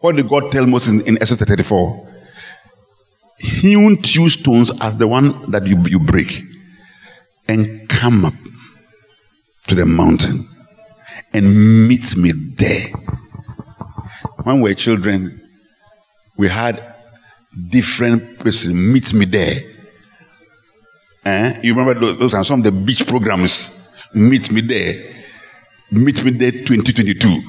[0.00, 2.11] What did God tell Moses in Exodus 34?
[3.42, 6.44] Hewn two stones as the one that you, you break
[7.48, 8.34] and come up
[9.66, 10.46] to the mountain
[11.34, 12.86] and meet me there.
[14.44, 15.40] When we were children,
[16.36, 16.94] we had
[17.68, 19.60] different persons meet me there.
[21.24, 21.60] Eh?
[21.64, 23.92] You remember those, those are some of the beach programs.
[24.14, 25.14] Meet me there.
[25.90, 27.42] Meet me there 2022.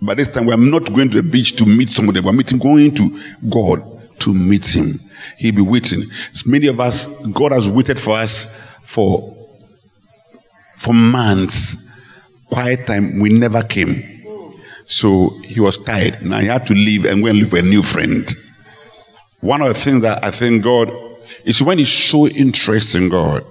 [0.00, 2.20] But this time we are not going to the beach to meet somebody.
[2.20, 3.20] We're meeting, going to
[3.50, 4.98] God to meet Him.
[5.36, 6.04] He'll be waiting.
[6.32, 8.46] So many of us, God has waited for us
[8.84, 9.34] for
[10.76, 11.86] for months.
[12.46, 14.02] Quiet time, we never came.
[14.86, 16.22] So he was tired.
[16.22, 18.26] Now he had to leave and go and live with a new friend.
[19.40, 20.90] One of the things that I think God
[21.44, 23.44] is when you show interest in God,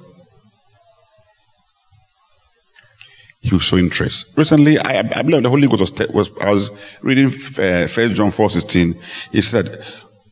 [3.39, 4.35] he will show interest.
[4.35, 8.31] Recently, I, I believe the Holy Ghost was, was I was reading uh, First John
[8.31, 8.95] four sixteen.
[9.31, 9.69] He said,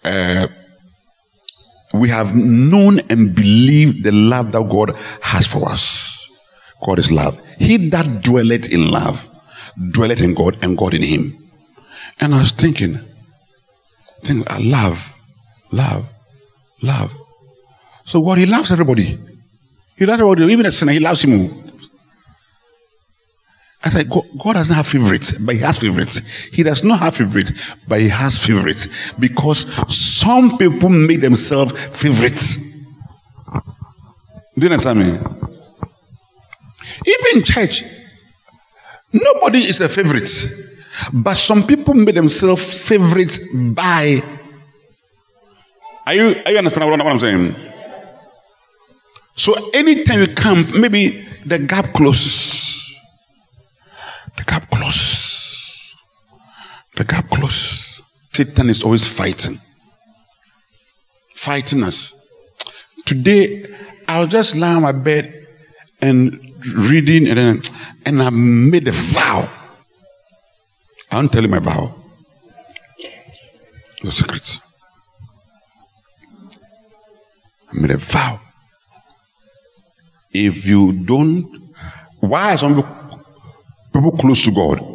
[0.06, 0.48] uh,
[1.94, 6.30] "We have known and believed the love that God has for us.
[6.86, 7.39] God is love.
[7.58, 9.28] He that dwelleth in love,
[9.91, 11.38] dwelleth in God, and God in him."
[12.20, 13.00] And I was thinking,
[14.22, 15.18] thinking, uh, love,
[15.72, 16.08] love,
[16.82, 17.12] love.
[18.06, 19.18] So God, He loves everybody.
[19.98, 20.94] He loves everybody, even a sinner.
[20.94, 21.64] He loves him.
[23.86, 26.17] I said, God, God doesn't have favorites, but He has favorites.
[26.52, 27.52] He does not have favorites,
[27.88, 28.88] but He has favorites
[29.19, 32.58] because some people make themselves favorites.
[34.58, 35.06] Do you understand me?
[37.06, 37.84] Even in church,
[39.13, 40.32] nobody is a favorite,
[41.13, 44.24] but some people make themselves favorites by.
[46.08, 47.56] Are you, are you understand what I'm saying?
[49.36, 52.55] So anytime you come, maybe the gap closes.
[54.45, 55.95] The gap closes.
[56.95, 58.01] The gap closes.
[58.31, 59.58] Satan is always fighting.
[61.36, 62.13] Fighting us.
[63.05, 63.65] Today,
[64.08, 65.47] I was just lying on my bed
[66.01, 66.39] and
[66.75, 67.62] reading, and, then,
[68.05, 69.49] and I made a vow.
[71.12, 71.93] I won't tell you my vow.
[74.01, 74.60] The secrets.
[77.71, 78.39] I made a vow.
[80.34, 81.45] If you don't,
[82.19, 82.89] why some people
[83.95, 84.79] people close to God.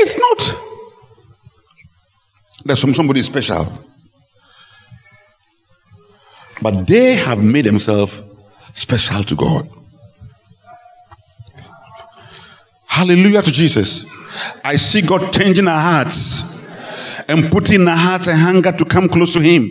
[0.00, 0.58] It's not.
[2.64, 3.66] There's some somebody special.
[6.60, 8.22] But they have made themselves
[8.74, 9.68] special to God.
[12.86, 14.04] Hallelujah to Jesus.
[14.64, 16.72] I see God changing our hearts
[17.28, 19.70] and putting in our hearts a hunger to come close to Him.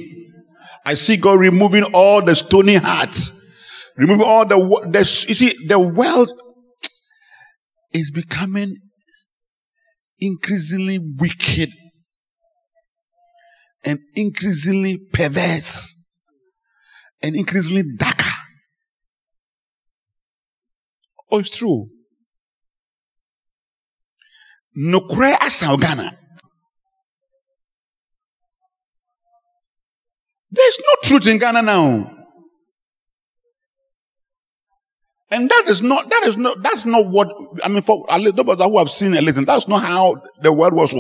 [0.86, 3.48] I see God removing all the stony hearts,
[3.96, 4.56] removing all the,
[4.90, 6.32] the you see, the world
[7.92, 8.76] is becoming
[10.20, 11.74] increasingly wicked
[13.84, 15.96] and increasingly perverse
[17.22, 18.24] and increasingly darker.
[21.32, 21.90] Oh, it's true.
[25.34, 26.18] Asaw Ghana.
[30.50, 32.17] There's no truth in Ghana now.
[35.30, 37.28] And that is not, that is not, that's not what,
[37.62, 40.94] I mean, for those who have seen a little, that's not how the world was.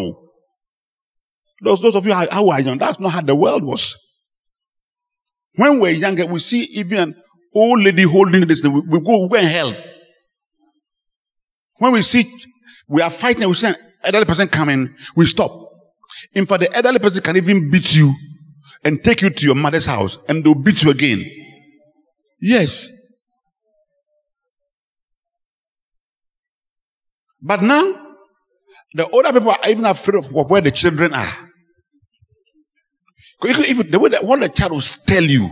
[1.64, 3.96] Those, those of you who are young, that's not how the world was.
[5.56, 7.16] When we're younger, we see even an
[7.56, 9.76] old lady holding this, we, we go, we go and help.
[11.80, 12.30] When we see,
[12.88, 15.52] we are fighting, we see an elderly person coming, we stop.
[16.34, 18.14] In fact, the elderly person can even beat you
[18.84, 21.26] and take you to your mother's house and they'll beat you again.
[22.42, 22.90] Yes.
[27.48, 28.08] But now,
[28.93, 31.50] The older people are even afraid of, of where the children are.
[33.43, 35.48] If, if the way that, what the child will tell you,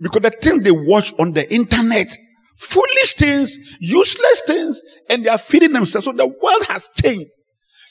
[0.00, 2.08] because the things they watch on the internet,
[2.56, 6.06] foolish things, useless things, and they are feeding themselves.
[6.06, 7.30] So the world has changed.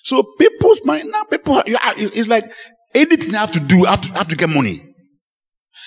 [0.03, 2.51] So people's mind now, people, it's like
[2.93, 4.83] anything I have to do, I have to, I have to get money.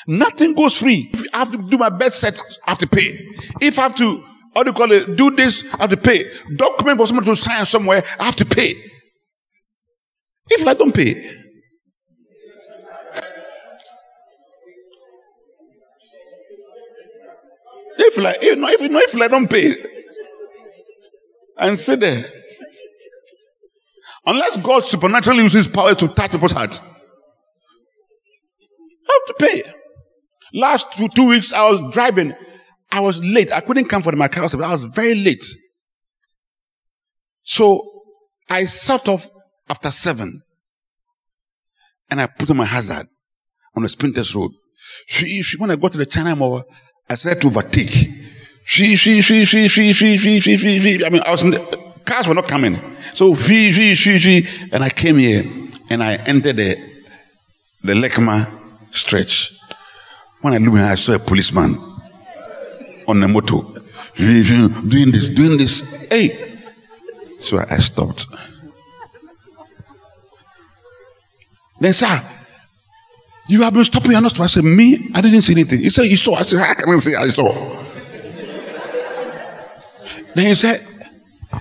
[0.06, 1.10] Nothing goes free.
[1.12, 3.18] If I have to do my best set, I have to pay.
[3.60, 4.24] If I have to,
[4.54, 6.24] how do you call it, do this, I have to pay.
[6.56, 8.82] Document for someone to sign somewhere, I have to pay.
[10.48, 11.36] If I don't pay,
[17.98, 19.76] if like, if, know, if like don't pay,
[21.58, 22.24] and sit there,
[24.26, 26.80] unless God supernaturally uses power to touch people's hearts,
[29.08, 29.62] I have to pay.
[30.52, 32.34] Last two, two weeks, I was driving.
[32.92, 33.52] I was late.
[33.52, 34.44] I couldn't come for my car.
[34.44, 35.44] I was very late.
[37.42, 37.82] So
[38.48, 39.28] I set off
[39.68, 40.42] after seven
[42.10, 43.06] and I put on my hazard
[43.76, 44.52] on the Spintex Road.
[45.06, 46.64] She, she, when I got to the China Mall,
[47.08, 47.90] I started to overtake.
[48.66, 51.04] She, she, she, she, she, she, she, she, she, she.
[51.04, 52.76] I mean, I was in the, cars were not coming.
[53.14, 55.44] So she, she, she, she, and I came here
[55.88, 56.90] and I entered the
[57.82, 58.48] the Lekma
[58.90, 59.52] stretch.
[60.42, 61.89] When I looked, I saw a policeman
[63.10, 63.58] on a motor
[64.16, 65.80] doing this, doing this.
[66.08, 66.58] Hey!
[67.38, 68.26] So I stopped.
[71.80, 72.22] Then, sir,
[73.48, 75.08] you have been stopping, you're not said, Me?
[75.14, 75.80] I didn't see anything.
[75.80, 76.34] He said, You saw.
[76.34, 77.52] I said, How can I say I saw?
[80.34, 80.86] then he said,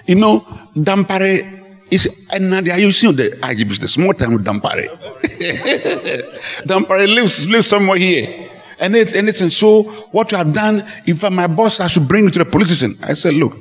[0.06, 0.41] You know,
[0.76, 1.56] Dampare
[1.89, 4.88] is and now they are using the IGBs, the small time with Dampare.
[6.68, 8.49] Dampare lives, lives somewhere here
[8.80, 9.50] and anything.
[9.50, 12.46] So what you have done, if I'm my boss, I should bring you to the
[12.46, 12.98] police station.
[13.04, 13.56] I said, look,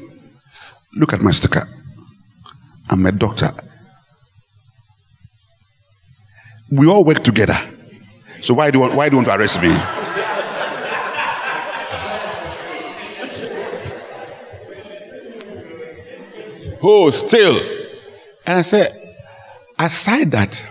[0.95, 1.69] look at my sticker.
[2.89, 3.53] I'm a doctor.
[6.71, 7.59] We all work together.
[8.41, 9.71] So why do you want, why do you want to arrest me?
[16.83, 17.59] oh, still.
[18.47, 18.95] And I said,
[19.79, 20.67] aside that,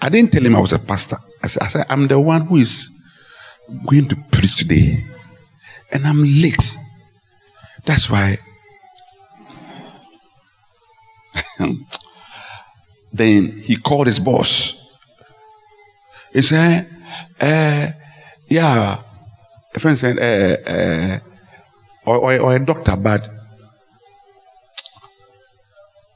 [0.00, 1.16] I didn't tell him I was a pastor.
[1.42, 2.99] I said, I said I'm the one who is
[3.86, 5.02] going to preach today
[5.92, 6.76] and I'm late.
[7.84, 8.38] That's why.
[13.12, 14.76] then he called his boss.
[16.32, 16.86] He said,
[17.40, 17.88] uh,
[18.48, 18.98] Yeah,
[19.74, 21.18] a friend said, uh, uh,
[22.06, 23.28] or, or, or, a doctor, but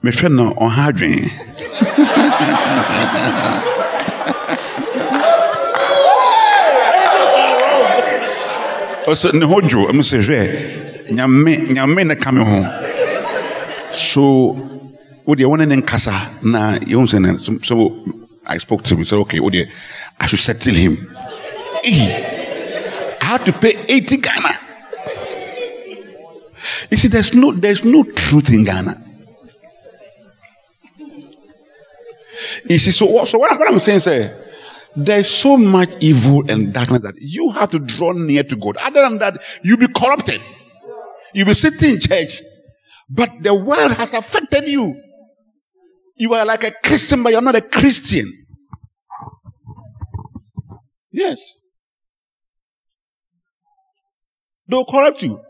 [0.02, 1.00] my friend on hard
[9.06, 9.88] ɔsɛ ne ho dwo.
[9.90, 12.58] Ɛmu sɛ hwɛ nyame nyame ne ka ho.
[13.92, 14.22] So
[15.24, 18.04] wo deɛ wɔne ne nkasa na yɛhu sɛ ne so
[18.46, 18.98] I spoke to him.
[19.00, 19.68] He said okay wo deɛ
[20.20, 20.96] I should settle him.
[21.82, 24.58] Hey, I had to pay 80 Ghana.
[26.90, 29.00] You see there's no there's no truth in Ghana.
[32.68, 34.43] You see so so what, what I'm saying is
[34.96, 38.76] there's so much evil and darkness that you have to draw near to God.
[38.76, 40.40] Other than that, you'll be corrupted.
[41.32, 42.42] You'll be sitting in church,
[43.10, 45.00] but the world has affected you.
[46.16, 48.30] You are like a Christian, but you're not a Christian.
[51.10, 51.60] Yes.
[54.68, 55.40] They'll corrupt you.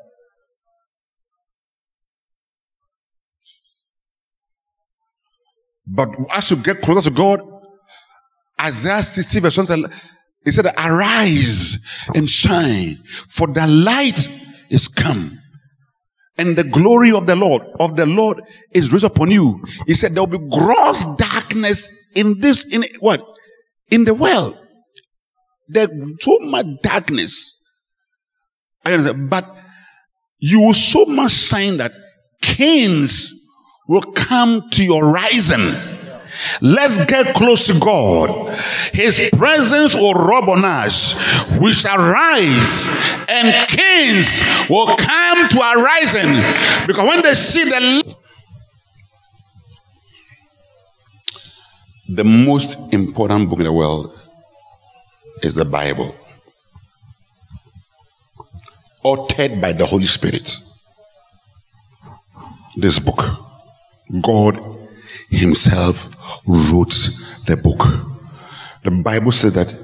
[5.86, 7.53] But as you get closer to God,
[8.60, 9.90] Isaiah 60 verse 1
[10.44, 11.78] he said, Arise
[12.14, 14.28] and shine, for the light
[14.70, 15.40] is come.
[16.36, 18.42] And the glory of the Lord, of the Lord
[18.72, 19.64] is risen upon you.
[19.86, 23.24] He said, There will be gross darkness in this, in what?
[23.90, 24.58] In the world.
[25.68, 25.88] There's
[26.20, 27.52] so much darkness.
[28.84, 29.46] But
[30.40, 31.92] you will so much shine that
[32.42, 33.32] kings
[33.88, 35.93] will come to your rising.
[36.60, 38.58] Let's get close to God.
[38.92, 41.14] His presence will rub on us.
[41.58, 42.86] We shall rise,
[43.28, 46.34] and kings will come to our rising.
[46.86, 48.14] Because when they see the
[52.08, 54.18] the most important book in the world
[55.42, 56.14] is the Bible,
[59.04, 60.58] authored by the Holy Spirit.
[62.76, 63.22] This book,
[64.20, 64.60] God
[65.34, 66.08] Himself
[66.46, 66.94] wrote
[67.46, 67.82] the book.
[68.84, 69.74] The Bible said that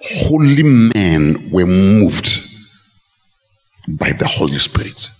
[0.00, 2.40] holy men were moved
[3.88, 5.10] by the Holy Spirit.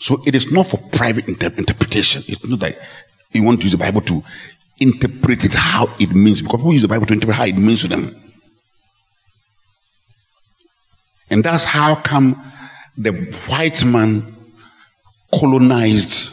[0.00, 2.22] So it is not for private inter- interpretation.
[2.26, 2.78] It's not that
[3.32, 4.22] you want to use the Bible to
[4.80, 7.82] interpret it how it means because people use the Bible to interpret how it means
[7.82, 8.14] to them.
[11.30, 12.34] And that's how come
[12.96, 13.12] the
[13.46, 14.34] white man
[15.32, 16.30] colonized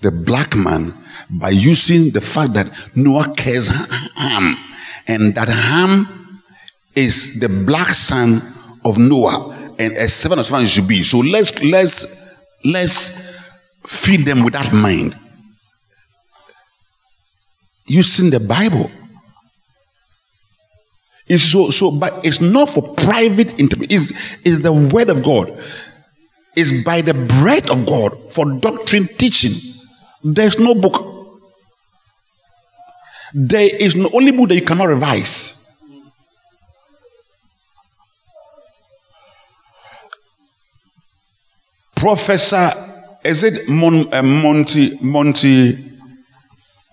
[0.00, 0.94] the black man
[1.32, 4.56] by using the fact that Noah cares Ham
[5.06, 6.06] and that Ham
[6.94, 8.40] is the black son
[8.84, 11.02] of Noah and a seven of seven should be.
[11.02, 13.34] So let's let's let's
[13.86, 15.16] feed them with that mind.
[17.86, 18.90] Using the Bible.
[21.28, 24.02] It's so so, but it's not for private interpretation.
[24.02, 24.12] It's,
[24.44, 25.56] it's the word of God.
[26.56, 29.52] It's by the breath of God for doctrine teaching.
[30.22, 31.19] There's no book.
[33.32, 35.56] There is the only book that you cannot revise.
[41.94, 42.72] Professor,
[43.24, 45.78] is it Mon, uh, Monty, Monty,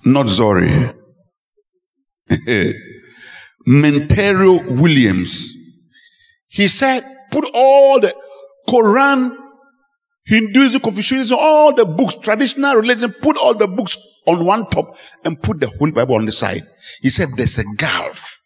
[0.05, 0.69] not Zori?
[3.67, 5.53] Monteiro Williams.
[6.47, 8.13] He said, put all the
[8.67, 9.35] Quran,
[10.25, 13.97] Hinduism, Confucianism, all the books, traditional religion, put all the books
[14.27, 16.67] on one top and put the whole Bible on the side.
[17.01, 18.41] He said, there's a gulf.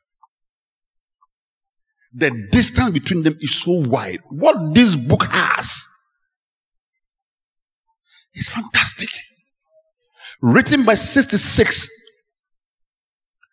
[2.13, 4.19] The distance between them is so wide.
[4.29, 5.88] What this book has
[8.34, 9.09] is fantastic.
[10.41, 11.89] Written by 66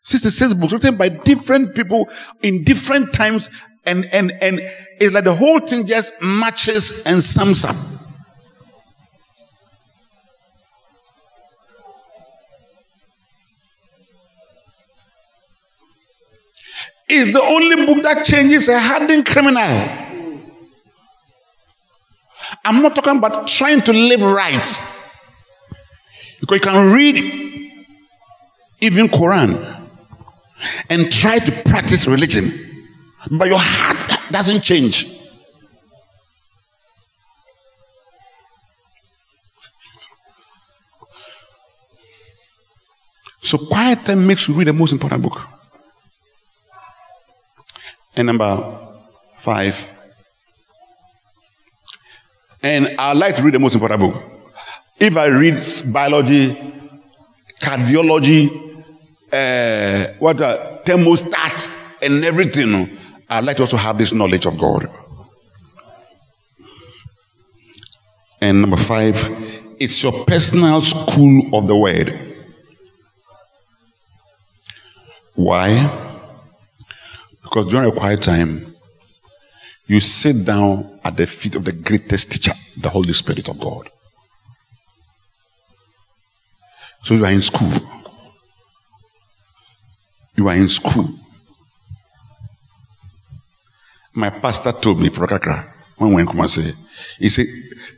[0.02, 2.08] 66 books written by different people
[2.42, 3.50] in different times
[3.84, 4.60] and and and
[4.98, 7.76] it's like the whole thing just matches and sums up
[17.08, 19.88] is the only book that changes a hardened criminal
[22.64, 24.80] i'm not talking about trying to live right
[26.40, 27.16] because you can read
[28.80, 29.78] even quran
[30.90, 32.50] and try to practice religion,
[33.30, 35.14] but your heart doesn't change.
[43.40, 45.57] So quiet time makes you read the most important book.
[48.18, 48.76] And number
[49.36, 49.94] five.
[52.60, 54.22] And I like to read the most important book.
[54.98, 55.62] If I read
[55.92, 56.52] biology,
[57.60, 58.48] cardiology,
[59.32, 61.70] uh, what a thermostat
[62.02, 62.98] and everything.
[63.30, 64.88] I'd like to also have this knowledge of God.
[68.40, 69.16] And number five,
[69.78, 72.18] it's your personal school of the word.
[75.36, 76.06] Why?
[77.48, 78.74] Because during a quiet time,
[79.86, 83.88] you sit down at the feet of the greatest teacher, the Holy Spirit of God.
[87.02, 87.72] So you are in school.
[90.36, 91.08] You are in school.
[94.14, 96.74] My pastor told me, Prokakra, when we come and say,
[97.18, 97.46] he said,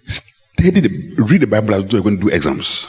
[0.07, 2.89] study the, read the Bible as though you're going to do exams.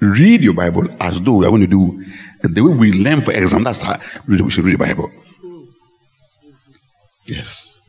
[0.00, 2.02] Read your Bible as though you're going to do
[2.42, 3.64] the way we learn for exam.
[3.64, 5.10] That's how we should read the Bible.
[7.26, 7.80] Yes.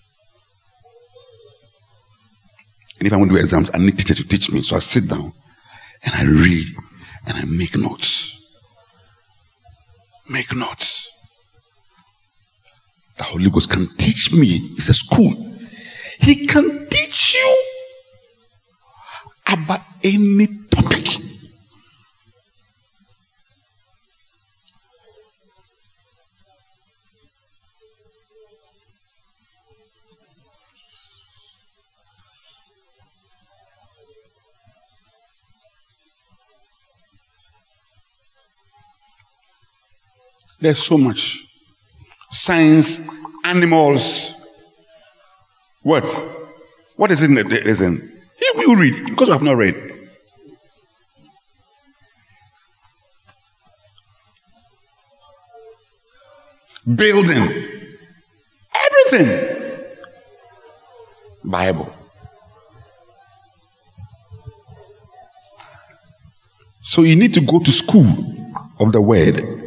[2.99, 4.62] And if I want to do exams, I need teachers to teach me.
[4.62, 5.34] So I sit down
[6.04, 6.68] and I read
[7.28, 8.38] and I make notes.
[10.30, 11.10] Make notes.
[13.18, 14.47] The Holy Ghost can teach me.
[14.78, 15.34] It's a school.
[16.20, 17.64] He can teach you
[19.47, 21.30] about any topic.
[40.62, 41.43] There's so much.
[42.30, 43.01] Science,
[43.43, 44.36] animals.
[45.82, 46.05] What?
[46.95, 47.99] What is it that isn't?
[47.99, 49.76] You will read because you have not read.
[56.95, 57.68] Building.
[59.12, 59.88] Everything.
[61.43, 61.91] Bible.
[66.82, 68.05] So you need to go to school
[68.80, 69.61] of the word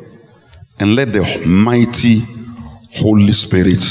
[0.84, 2.22] and let the mighty
[2.96, 3.82] Holy Spirit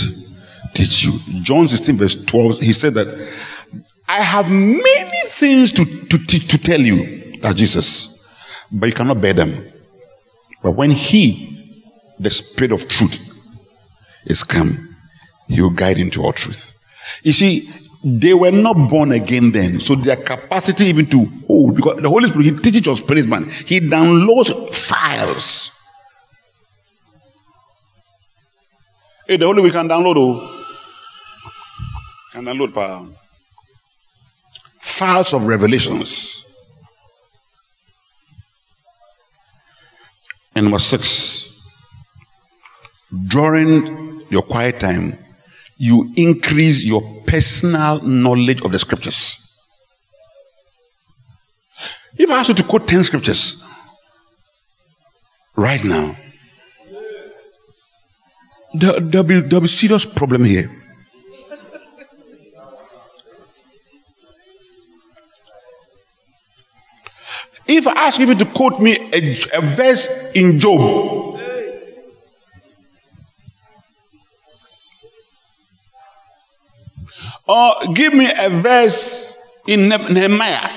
[0.75, 1.41] teach you.
[1.41, 3.07] John 16, verse 12, he said that
[4.07, 8.23] I have many things to, to, to tell you, that Jesus,
[8.71, 9.65] but you cannot bear them.
[10.61, 11.81] But when He,
[12.19, 13.17] the Spirit of truth,
[14.27, 14.95] is come,
[15.47, 16.79] He will guide into all truth.
[17.23, 17.71] You see,
[18.03, 22.29] they were not born again then, so their capacity even to hold, because the Holy
[22.29, 25.72] Spirit, He teaches your spirit man, He downloads files.
[29.25, 30.65] Hey, the Holy we can download, oh,
[32.33, 33.07] can download power.
[34.81, 36.43] Files of revelations.
[40.53, 41.65] And number six,
[43.29, 45.17] during your quiet time,
[45.77, 49.39] you increase your personal knowledge of the scriptures.
[52.17, 53.63] If I ask you to quote 10 scriptures
[55.55, 56.17] right now,
[58.73, 60.69] there, there'll, be, there'll be serious problem here.
[67.65, 71.23] If I ask you to quote me a, a verse in Job,
[77.47, 79.35] Or give me a verse
[79.67, 80.69] in Nehemiah.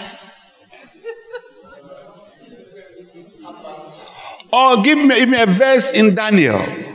[4.52, 6.85] Or give me even a verse in Daniel.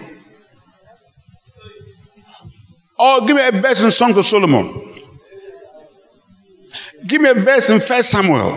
[3.01, 4.79] Or give me a verse in Song of Solomon.
[7.07, 8.55] Give me a verse in First Samuel.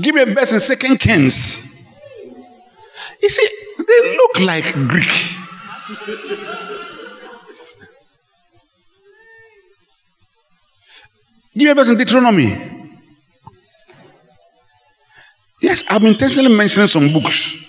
[0.00, 1.84] Give me a verse in Second Kings.
[3.20, 3.48] You see,
[3.78, 5.10] they look like Greek.
[11.54, 12.56] Give me a verse in Deuteronomy.
[15.60, 17.66] Yes, I'm intentionally mentioning some books.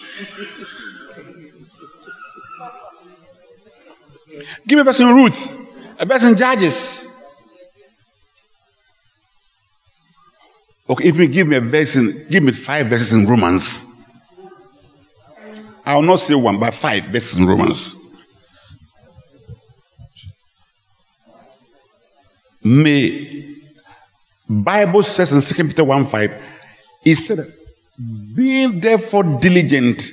[4.68, 7.08] Give me a verse in Ruth, a verse in Judges.
[10.90, 13.86] Okay, if you give me a verse in, give me five verses in Romans.
[15.86, 17.96] I will not say one, but five verses in Romans.
[22.62, 23.56] May
[24.50, 26.44] Bible says in 2 Peter 1 5,
[27.06, 27.54] it said,
[28.36, 30.12] being therefore diligent,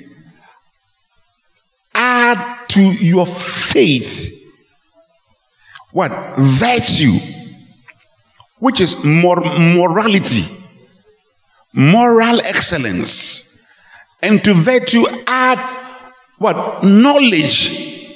[1.93, 4.44] add to your faith
[5.95, 6.11] what?
[6.37, 7.17] Virtue,
[8.59, 10.45] which is mor- morality,
[11.73, 13.65] moral excellence.
[14.21, 15.59] And to virtue add
[16.39, 16.83] what?
[16.83, 18.11] Knowledge.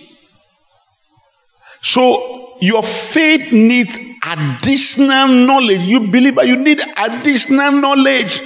[1.81, 5.83] So your faith needs additional knowledge.
[5.83, 8.43] You believe, but you need additional knowledge.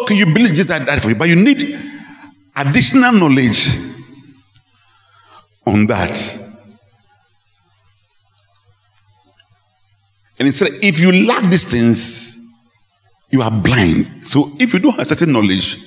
[0.00, 1.78] Okay, you believe that, that for you, but you need
[2.54, 3.68] additional knowledge
[5.66, 6.14] on that.
[10.38, 12.36] And instead, if you lack these things,
[13.30, 14.24] you are blind.
[14.24, 15.78] So if you don't have certain knowledge,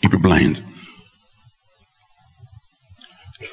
[0.00, 0.62] you'll be blind.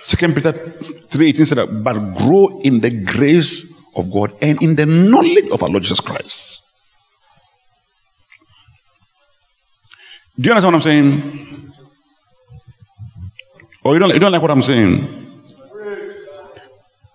[0.01, 5.49] Second Peter 3:18 said but grow in the grace of God and in the knowledge
[5.49, 6.64] of our Lord Jesus Christ.
[10.39, 11.71] Do you understand what I'm saying?
[13.83, 15.07] Or you don't, you don't like what I'm saying?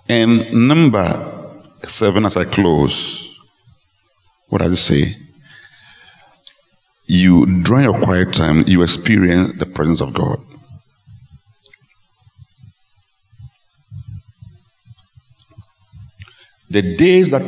[0.09, 3.39] And number seven as I close,
[4.49, 5.17] what does it say?
[7.11, 10.39] you, during your quiet time, you experience the presence of God.
[16.71, 17.43] The days that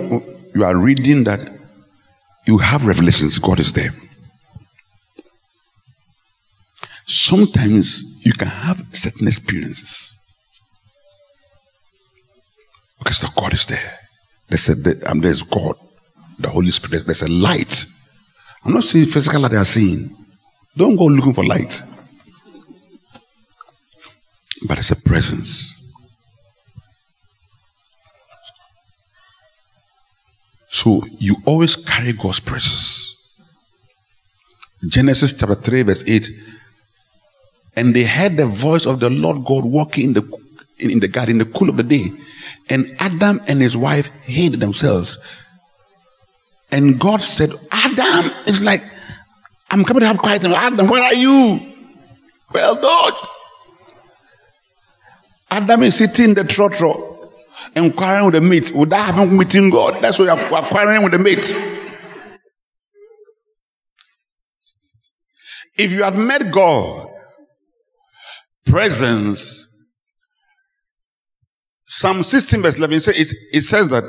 [0.55, 1.41] you are reading that
[2.45, 3.95] you have revelations, God is there.
[7.13, 10.11] Sometimes you can have certain experiences.
[12.99, 13.99] because the God is there.
[14.49, 15.75] There's, a, um, there's God,
[16.39, 17.05] the Holy Spirit.
[17.05, 17.85] There's a light
[18.65, 20.11] I'm not saying physical light are seeing.
[20.77, 21.83] Don't go looking for light.
[24.67, 25.81] But it's a presence.
[30.69, 33.09] So you always carry God's presence.
[34.89, 36.31] Genesis chapter 3, verse 8.
[37.77, 40.39] And they heard the voice of the Lord God walking in the
[40.79, 42.13] in, the garden in the cool of the day.
[42.69, 45.19] And Adam and his wife hid themselves
[46.73, 48.83] and God said, Adam, it's like,
[49.71, 50.53] I'm coming to have quiet time.
[50.53, 51.61] Adam, where are you?
[52.53, 53.13] Well, God.
[55.51, 57.31] Adam is sitting in the trotro,
[57.77, 58.73] inquiring with the mate.
[58.93, 60.03] I have meeting God?
[60.03, 61.55] That's why you're acquiring with the mate.
[65.77, 67.12] If you had met God,
[68.65, 69.67] presence,
[71.85, 73.01] Psalm 16 verse 11,
[73.53, 74.05] it says that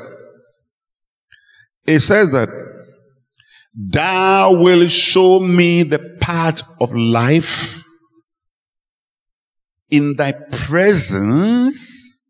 [1.86, 2.50] it says that
[3.76, 7.84] Thou will show me the path of life.
[9.90, 12.24] In thy presence,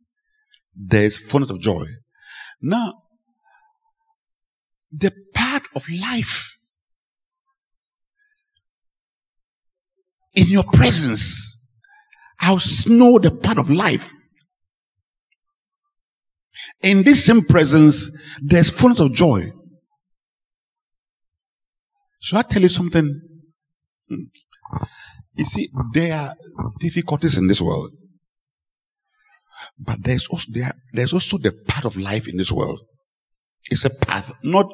[0.75, 1.85] there is fullness of joy.
[2.61, 2.93] Now,
[4.91, 6.57] the path of life
[10.33, 11.62] in your presence,
[12.45, 14.11] I'll know the path of life.
[16.81, 19.51] In this same presence, there's fullness of joy.
[22.19, 23.21] Shall I tell you something?
[24.09, 24.23] Hmm.
[25.35, 26.35] You see, there are
[26.79, 27.91] difficulties in this world.
[29.79, 32.81] But there's also, there, there's also the path of life in this world.
[33.65, 34.67] It's a path, not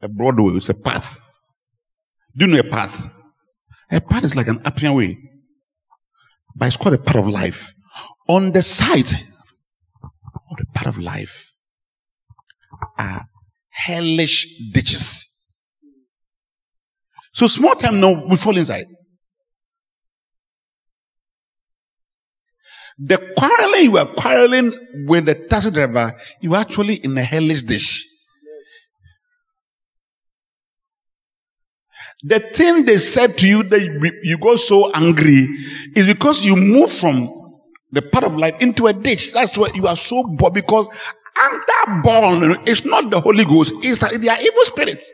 [0.00, 1.18] a broad way, it's a path.
[2.36, 3.10] Do you know a path?
[3.90, 5.18] A path is like an Appian way,
[6.56, 7.74] but it's called a part of life.
[8.28, 9.12] On the side
[10.50, 11.52] of the part of life
[12.98, 13.26] are
[13.70, 15.26] hellish ditches.
[17.32, 18.86] So small time now, we fall inside.
[22.98, 24.72] The quarreling you were quarreling
[25.06, 28.04] with the taxi driver, you were actually in a hellish dish.
[32.22, 35.46] The thing they said to you that you got so angry
[35.94, 37.28] is because you move from
[37.92, 39.32] the part of life into a ditch.
[39.32, 40.88] That's why you are so bored because
[41.38, 45.12] and that born is not the Holy Ghost, it's they are evil spirits.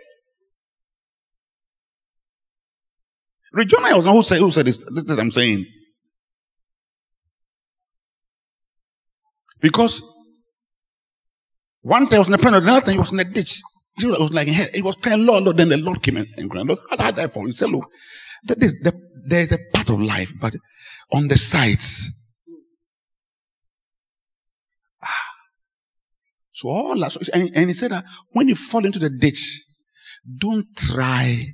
[3.53, 4.85] Regina was not who said, who said this.
[4.85, 5.67] This is what I'm saying.
[9.61, 10.03] Because
[11.83, 13.61] one time I was in the pen, another time he was in the ditch.
[13.99, 15.57] He was like, "Hey, he was praying, Lord, Lord.
[15.57, 17.47] Then the Lord came in and cried, Lord, how did I fall?
[17.47, 17.89] He said, Look,
[18.45, 18.75] there's,
[19.27, 20.55] there's a part of life, but
[21.13, 22.11] on the sides.
[25.03, 25.27] Ah.
[26.53, 29.63] So all that, and, and he said that when you fall into the ditch,
[30.39, 31.47] don't try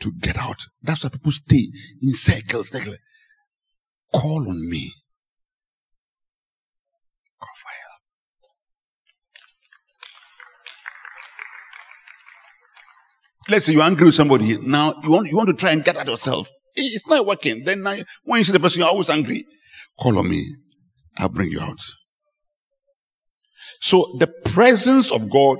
[0.00, 0.66] to get out.
[0.82, 1.68] That's why people stay
[2.02, 2.70] in circles.
[4.12, 4.92] Call on me.
[13.48, 14.56] Let's say you're angry with somebody.
[14.58, 16.48] Now you want, you want to try and get at yourself.
[16.74, 17.64] It's not working.
[17.64, 19.46] Then now, when you see the person, you're always angry.
[19.98, 20.56] Call on me.
[21.18, 21.80] I'll bring you out.
[23.80, 25.58] So the presence of God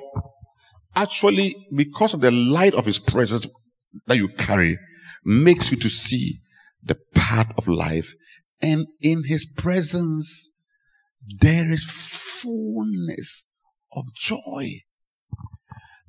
[0.97, 3.47] actually, because of the light of his presence,
[4.07, 4.79] that you carry
[5.25, 6.39] makes you to see
[6.83, 8.15] the path of life.
[8.61, 10.51] And in his presence,
[11.41, 13.47] there is fullness
[13.93, 14.81] of joy.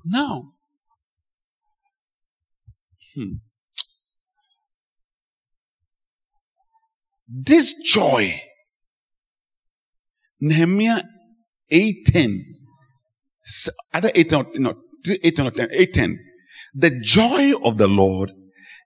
[0.04, 0.54] Now,
[3.16, 3.34] hmm,
[7.28, 8.42] this joy,
[10.40, 11.02] Nehemiah
[11.72, 12.40] 8.10,
[13.94, 14.76] either 8 or, no,
[15.08, 16.16] 8 or 10, 8.10,
[16.74, 18.32] the joy of the Lord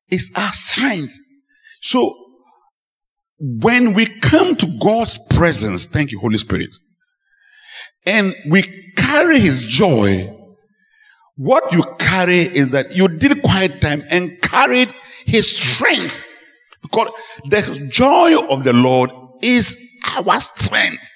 [0.09, 1.17] is our strength.
[1.81, 2.13] So
[3.39, 6.73] when we come to God's presence, thank you, Holy Spirit,
[8.05, 8.63] and we
[8.95, 10.33] carry his joy,
[11.39, 14.93] what you carry is that you did quiet time and carried
[15.25, 16.21] his strength.
[16.81, 17.13] Because
[17.45, 19.09] the joy of the Lord
[19.41, 19.77] is
[20.17, 21.09] our strength.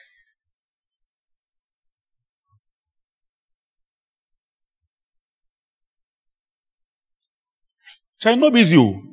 [8.21, 9.03] kyɛ no busy o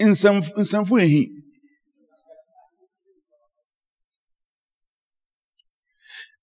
[0.00, 1.43] nsɛmfo ehi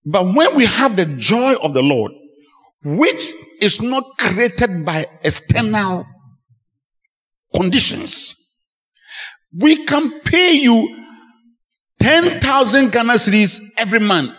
[0.06, 2.12] but when we have the joy of the lord
[2.84, 6.06] which is not created by external
[7.56, 8.36] conditions
[9.58, 11.02] we can pay you
[12.02, 14.32] 10,000 Ghana cedis every month.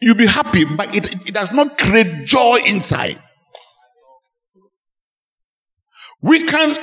[0.00, 3.22] You'll be happy, but it, it does not create joy inside.
[6.22, 6.76] We can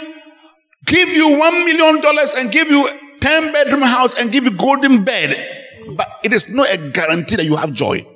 [0.85, 2.87] give you one million dollars and give you
[3.19, 5.58] 10 bedroom house and give you golden bed,
[5.99, 8.07] but it is not a guarantee that you have joy.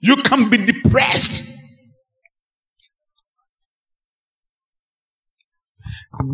[0.00, 1.44] You can be depressed.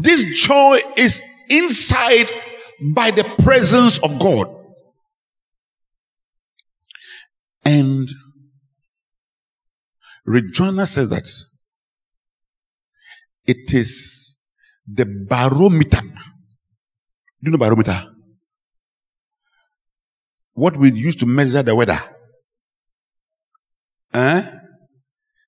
[0.01, 2.29] This joy is inside
[2.95, 4.55] by the presence of God.
[7.65, 8.07] And
[10.27, 11.27] Rick Joyner says that
[13.47, 14.37] it is
[14.87, 16.03] the barometer.
[16.03, 16.11] Do
[17.41, 18.10] you know barometer?
[20.53, 22.01] What we use to measure the weather.
[24.13, 24.43] Eh?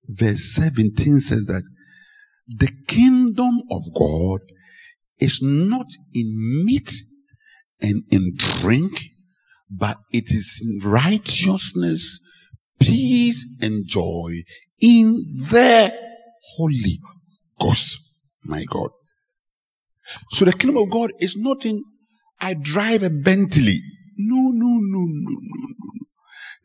[0.08, 1.64] verse 17 says that
[2.48, 4.42] the kingdom of God
[5.20, 6.92] is not in meat
[7.82, 9.00] and in drink,
[9.70, 12.20] but it is in righteousness,
[12.80, 14.44] peace, and joy
[14.80, 15.94] in the
[16.56, 17.00] Holy
[17.60, 17.98] Ghost.
[18.46, 18.90] My God.
[20.32, 21.82] So the kingdom of God is not in
[22.42, 23.80] I drive a Bentley.
[24.18, 26.06] No, no, no, no, no, no.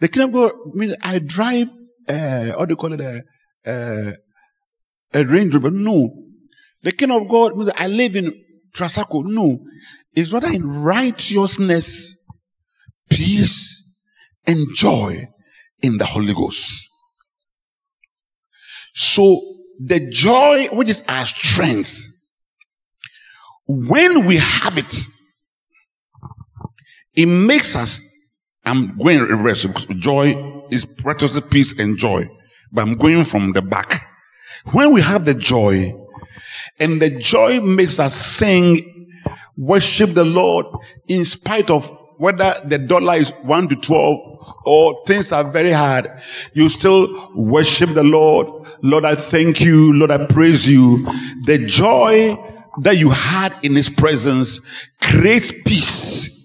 [0.01, 1.71] The kingdom of God means I drive
[2.09, 3.23] uh, what do you call it a
[3.67, 4.13] uh,
[5.13, 5.71] a Range Rover.
[5.71, 6.11] No.
[6.83, 8.33] The kingdom of God means I live in
[8.73, 9.25] Trasacco.
[9.25, 9.59] No.
[10.15, 12.15] It's rather in righteousness,
[13.11, 13.85] peace,
[14.47, 15.29] and joy
[15.83, 16.89] in the Holy Ghost.
[18.95, 19.41] So
[19.81, 22.05] the joy which is our strength,
[23.67, 24.95] when we have it,
[27.15, 28.01] it makes us,
[28.65, 29.67] I'm going to reverse.
[29.97, 32.29] Joy is righteousness, peace, and joy.
[32.73, 34.07] But I'm going from the back.
[34.73, 35.95] When we have the joy,
[36.79, 39.11] and the joy makes us sing,
[39.57, 40.67] worship the Lord
[41.09, 46.11] in spite of whether the dollar is 1 to 12 or things are very hard,
[46.53, 48.47] you still worship the Lord.
[48.83, 49.93] Lord, I thank you.
[49.93, 51.05] Lord, I praise you.
[51.47, 52.37] The joy
[52.81, 54.61] that you had in his presence
[55.01, 56.38] creates peace.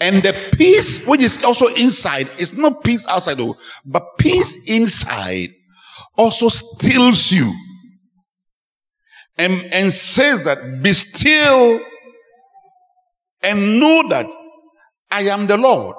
[0.00, 5.50] And the peace which is also inside is not peace outside though, but peace inside
[6.16, 7.52] also stills you
[9.36, 11.80] and, and says that be still
[13.42, 14.26] and know that
[15.10, 15.96] I am the Lord.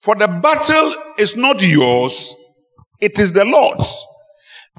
[0.00, 2.34] For the battle is not yours,
[3.00, 4.04] it is the Lord's.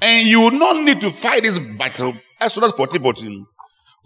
[0.00, 2.14] And you will not need to fight this battle.
[2.40, 3.46] Exodus 14 14.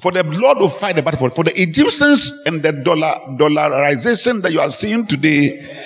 [0.01, 4.43] For the Lord will fight the battle for, for the Egyptians and the dollar dollarization
[4.43, 5.81] that you are seeing today,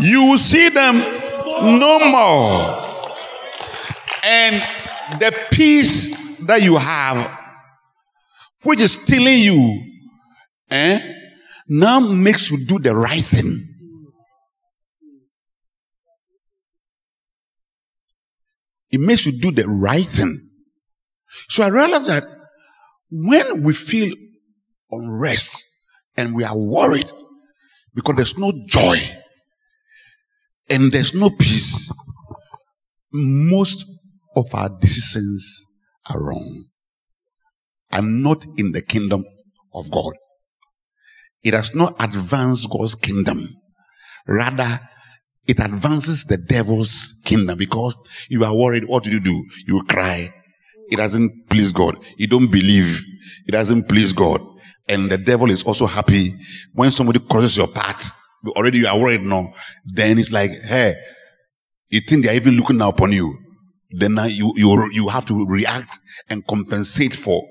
[0.00, 0.98] you will see them
[1.78, 2.86] no more.
[4.24, 4.62] And
[5.20, 7.38] the peace that you have,
[8.62, 9.82] which is stealing you,
[10.70, 11.00] eh,
[11.68, 13.66] now makes you do the right thing.
[18.90, 20.50] It makes you do the right thing.
[21.48, 22.24] So I realize that
[23.10, 24.14] when we feel
[24.90, 25.64] unrest
[26.16, 27.10] and we are worried
[27.94, 28.98] because there's no joy
[30.68, 31.92] and there's no peace,
[33.12, 33.86] most
[34.36, 35.66] of our decisions
[36.08, 36.64] are wrong
[37.90, 39.24] and not in the kingdom
[39.74, 40.12] of God.
[41.42, 43.56] It has not advanced God's kingdom.
[44.26, 44.80] Rather,
[45.46, 47.96] it advances the devil's kingdom because
[48.28, 48.84] you are worried.
[48.86, 49.44] What do you do?
[49.66, 50.32] You cry.
[50.90, 51.96] It doesn't please God.
[52.16, 53.02] You don't believe.
[53.46, 54.40] It doesn't please God.
[54.88, 56.34] And the devil is also happy
[56.74, 58.10] when somebody crosses your path.
[58.48, 59.54] Already you are worried now.
[59.84, 60.94] Then it's like, hey,
[61.90, 63.38] you think they're even looking now upon you.
[63.90, 67.42] Then now you, you, you have to react and compensate for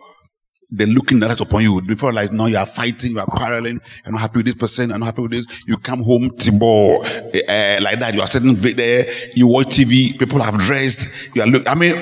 [0.71, 1.81] the looking that upon you.
[1.81, 4.89] Before like now you are fighting, you are quarreling, you're not happy with this person,
[4.89, 5.47] you're not happy with this.
[5.65, 8.13] You come home, Timbo, uh, like that.
[8.13, 9.05] You are sitting there,
[9.35, 11.67] you watch TV, people have dressed, you are look.
[11.67, 11.95] I mean,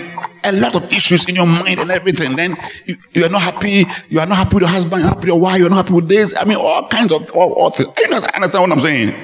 [0.43, 2.35] a lot of issues in your mind and everything.
[2.35, 2.55] Then
[2.85, 3.85] you, you, are not happy.
[4.09, 5.01] You are not happy with your husband.
[5.01, 5.59] You're not happy with your wife.
[5.59, 6.35] You're not happy with this.
[6.37, 7.89] I mean, all kinds of all, all things.
[7.97, 9.15] I understand what I'm saying.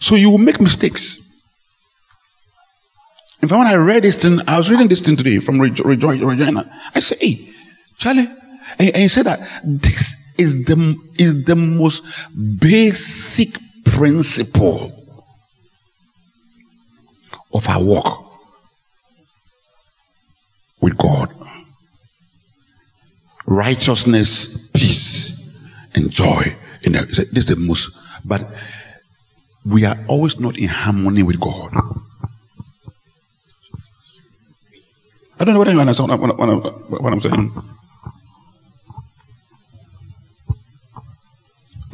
[0.00, 1.27] So you will make mistakes.
[3.40, 5.74] In fact, when I read this thing, I was reading this thing today from Rick
[5.74, 6.64] Joyner.
[6.94, 7.48] I said, hey,
[7.98, 8.26] Charlie,
[8.78, 12.04] and, and he said that this is the, is the most
[12.60, 13.48] basic
[13.84, 14.92] principle
[17.52, 18.24] of our walk
[20.80, 21.32] with God.
[23.46, 26.54] Righteousness, peace, and joy.
[26.86, 27.90] Know, this is the most,
[28.24, 28.46] but
[29.66, 31.72] we are always not in harmony with God.
[35.40, 37.52] I don't know whether you understand what, what, what, what I'm saying.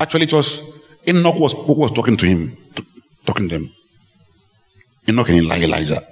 [0.01, 0.63] Actually, it was
[1.07, 2.87] Enoch was, who was talking to him, to,
[3.27, 3.71] talking to them.
[5.09, 6.03] Enoch and Elijah.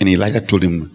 [0.00, 0.90] And Elijah told him,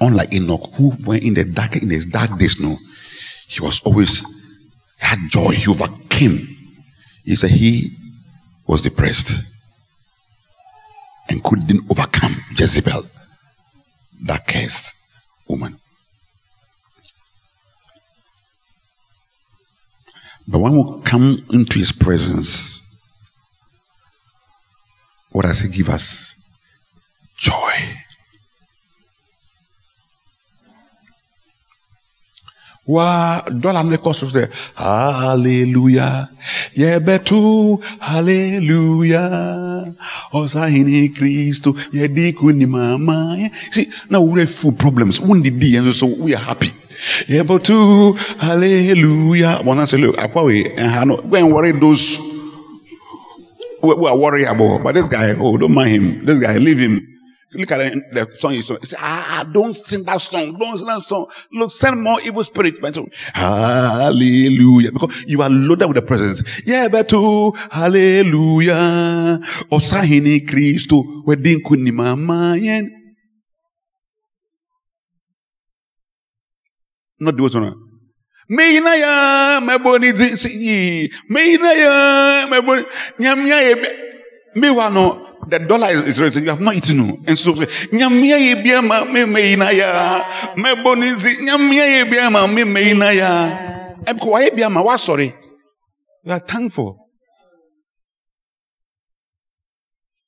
[0.00, 2.76] unlike Enoch, who went in the dark in his dark days, no,
[3.48, 4.24] he was always
[4.98, 5.52] had joy.
[5.52, 6.48] He overcame.
[7.24, 7.96] He said he
[8.72, 9.44] was depressed
[11.28, 13.04] and couldn't overcome Jezebel,
[14.24, 14.96] that cursed
[15.46, 15.76] woman.
[20.48, 22.80] But when we come into his presence,
[25.32, 26.34] what does he give us?
[27.36, 28.01] Joy.
[32.86, 36.28] Wa dɔla ne kɔ so sɛ hallelujah
[36.74, 39.86] yɛbɛto hallelujah
[40.34, 43.38] ɔsahene kristo yɛde ko nimama
[43.70, 45.20] see na wura full problems.
[45.20, 46.70] Wondidi yɛn so we are happy.
[47.28, 49.62] Yɛbɛto hallelujah.
[49.62, 52.18] Wɔn sɛ look akwa wei ɛha no go and worry those
[53.80, 56.24] who are worryable but this guy oh don't mind him.
[56.24, 57.11] This guy leave him
[57.54, 58.78] Look at the song you sing.
[58.82, 60.56] Say, ah, don't sing that song.
[60.58, 61.26] Don't sing that song.
[61.52, 62.76] Look, send more evil spirit.
[63.34, 64.92] Hallelujah.
[64.92, 66.42] Because you are loaded with the presence.
[66.64, 67.54] Yeah, but betu.
[67.70, 69.38] Hallelujah.
[69.70, 71.04] Osahini Kristo.
[71.26, 72.90] Wedin kunimama yen.
[77.20, 77.74] Not the one.
[78.48, 82.84] Meina ya meboni zi Meina ya meboni
[83.18, 83.76] nyamya ye
[84.54, 86.44] mewa no the dollar is, is raising.
[86.44, 87.24] You have not eaten.
[87.26, 90.54] And so, nyamia ye biama me meina ya.
[90.56, 93.98] Me bonizi nyamia ye biama me meina ya.
[94.04, 95.34] Ebko wa ye biama wa sorry.
[96.24, 96.98] You are thankful.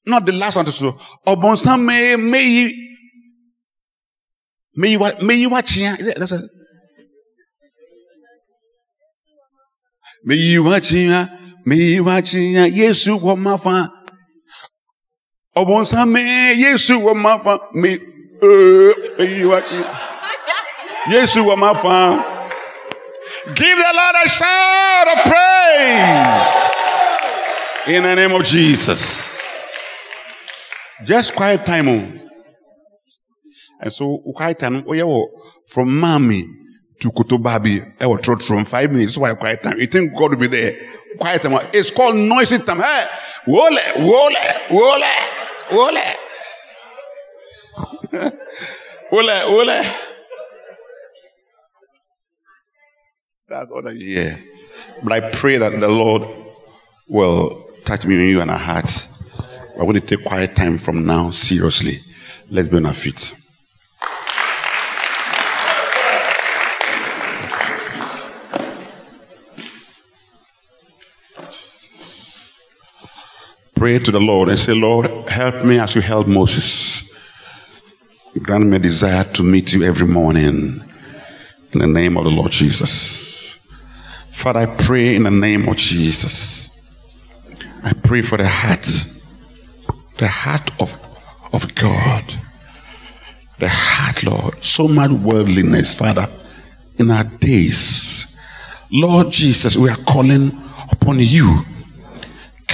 [0.06, 0.98] Not the last one to so.
[1.26, 2.92] Obonsa me me
[4.76, 5.96] me you me you watch ya.
[5.96, 6.48] That's a
[10.24, 11.26] me you watch ya.
[11.64, 12.66] Me you watch ya.
[12.66, 14.03] Yesu kwa mafa.
[15.60, 16.20] Ọbọnsá mi
[16.62, 17.90] yéésù wọ máa fa mi
[19.22, 19.76] èyí wá sí
[21.12, 21.94] yéésù wọ máa fa.
[23.54, 26.46] Give the Lord a shout of praise
[27.94, 29.38] in the name of Jesus.
[31.04, 31.88] Just quiet time.
[31.88, 32.10] Oh.
[33.80, 35.04] And so, quiet time, oh, yeah,
[35.66, 36.42] from mommy
[37.00, 39.18] to Kotobabi, I will throw from five minutes.
[39.18, 39.78] Why quiet time?
[39.78, 40.74] You think God will be there?
[41.20, 41.58] Quiet time.
[41.74, 42.80] It's called noisy time.
[42.80, 43.06] Hey,
[43.46, 44.36] wole, wole,
[44.70, 45.02] wole.
[45.72, 45.98] Ole.
[49.12, 49.84] ole, ole.
[53.48, 54.38] That's all that you hear.
[55.02, 56.22] But I pray that the Lord
[57.08, 59.22] will touch me and you and our hearts.
[59.76, 62.00] We're going to take quiet time from now, seriously.
[62.50, 63.34] Let's be on our feet.
[73.84, 77.14] Pray to the Lord and say, Lord, help me as you helped Moses.
[78.42, 80.82] Grant me a desire to meet you every morning
[81.70, 83.58] in the name of the Lord Jesus.
[84.30, 86.70] Father, I pray in the name of Jesus.
[87.84, 88.86] I pray for the heart,
[90.16, 90.96] the heart of,
[91.52, 92.24] of God,
[93.58, 94.64] the heart, Lord.
[94.64, 96.26] So much worldliness, Father,
[96.98, 98.34] in our days.
[98.90, 100.58] Lord Jesus, we are calling
[100.90, 101.66] upon you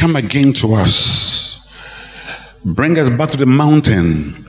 [0.01, 1.61] come again to us.
[2.65, 4.47] Bring us back to the mountain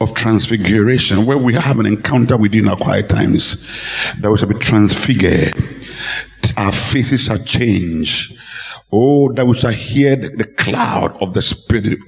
[0.00, 3.68] of transfiguration where we have an encounter within our quiet times
[4.20, 5.56] that we shall be transfigured.
[6.56, 8.32] Our faces shall change.
[8.92, 11.98] Oh, that we shall hear the, cloud of the Spirit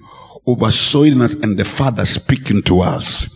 [0.47, 3.29] overshadowing us and the Father speaking to us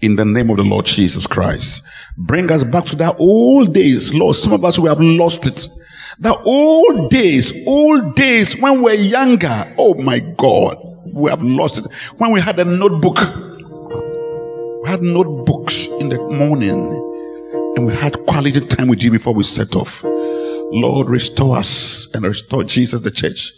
[0.00, 1.82] in the name of the Lord Jesus Christ.
[2.16, 4.14] Bring us back to that old days.
[4.14, 5.66] Lord, some of us we have lost it.
[6.20, 10.76] The old days, old days when we are younger, oh my God,
[11.12, 11.92] we have lost it.
[12.16, 13.18] When we had a notebook,
[14.82, 16.86] we had notebooks in the morning
[17.76, 20.02] and we had quality time with you before we set off.
[20.02, 23.52] Lord, restore us and restore Jesus, the church.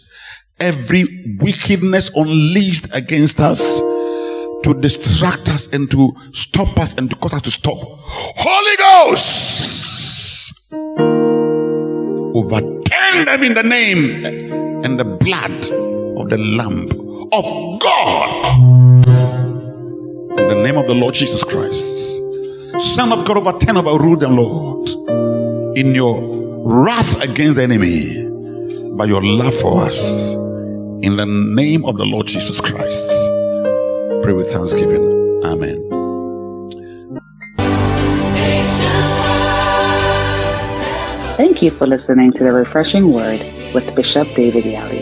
[0.59, 7.33] Every wickedness unleashed against us to distract us and to stop us and to cause
[7.33, 7.77] us to stop.
[7.81, 10.51] Holy Ghost!
[12.33, 14.25] Overturn them in the name
[14.83, 15.51] and the blood
[16.19, 16.87] of the Lamb
[17.31, 19.07] of God.
[20.39, 22.17] In the name of the Lord Jesus Christ.
[22.79, 24.89] Son of God, overturn, overrule them, Lord.
[25.77, 26.19] In your
[26.65, 28.27] wrath against the enemy,
[28.95, 30.33] by your love for us.
[31.01, 33.09] In the name of the Lord Jesus Christ.
[34.23, 35.41] Pray with thanksgiving.
[35.43, 35.90] Amen.
[41.41, 43.41] Thank you for listening to the Refreshing Word
[43.73, 45.01] with Bishop David Yali.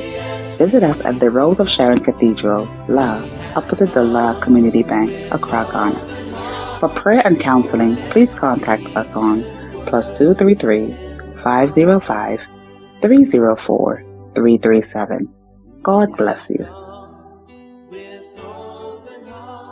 [0.58, 3.22] Visit us at the Rose of Sharon Cathedral, La,
[3.58, 6.80] opposite the La Community Bank, Accra, Ghana.
[6.80, 9.44] For prayer and counseling, please contact us on
[9.86, 10.96] plus 233
[11.44, 12.48] 505
[13.02, 15.28] 304 337.
[15.84, 16.79] God bless you.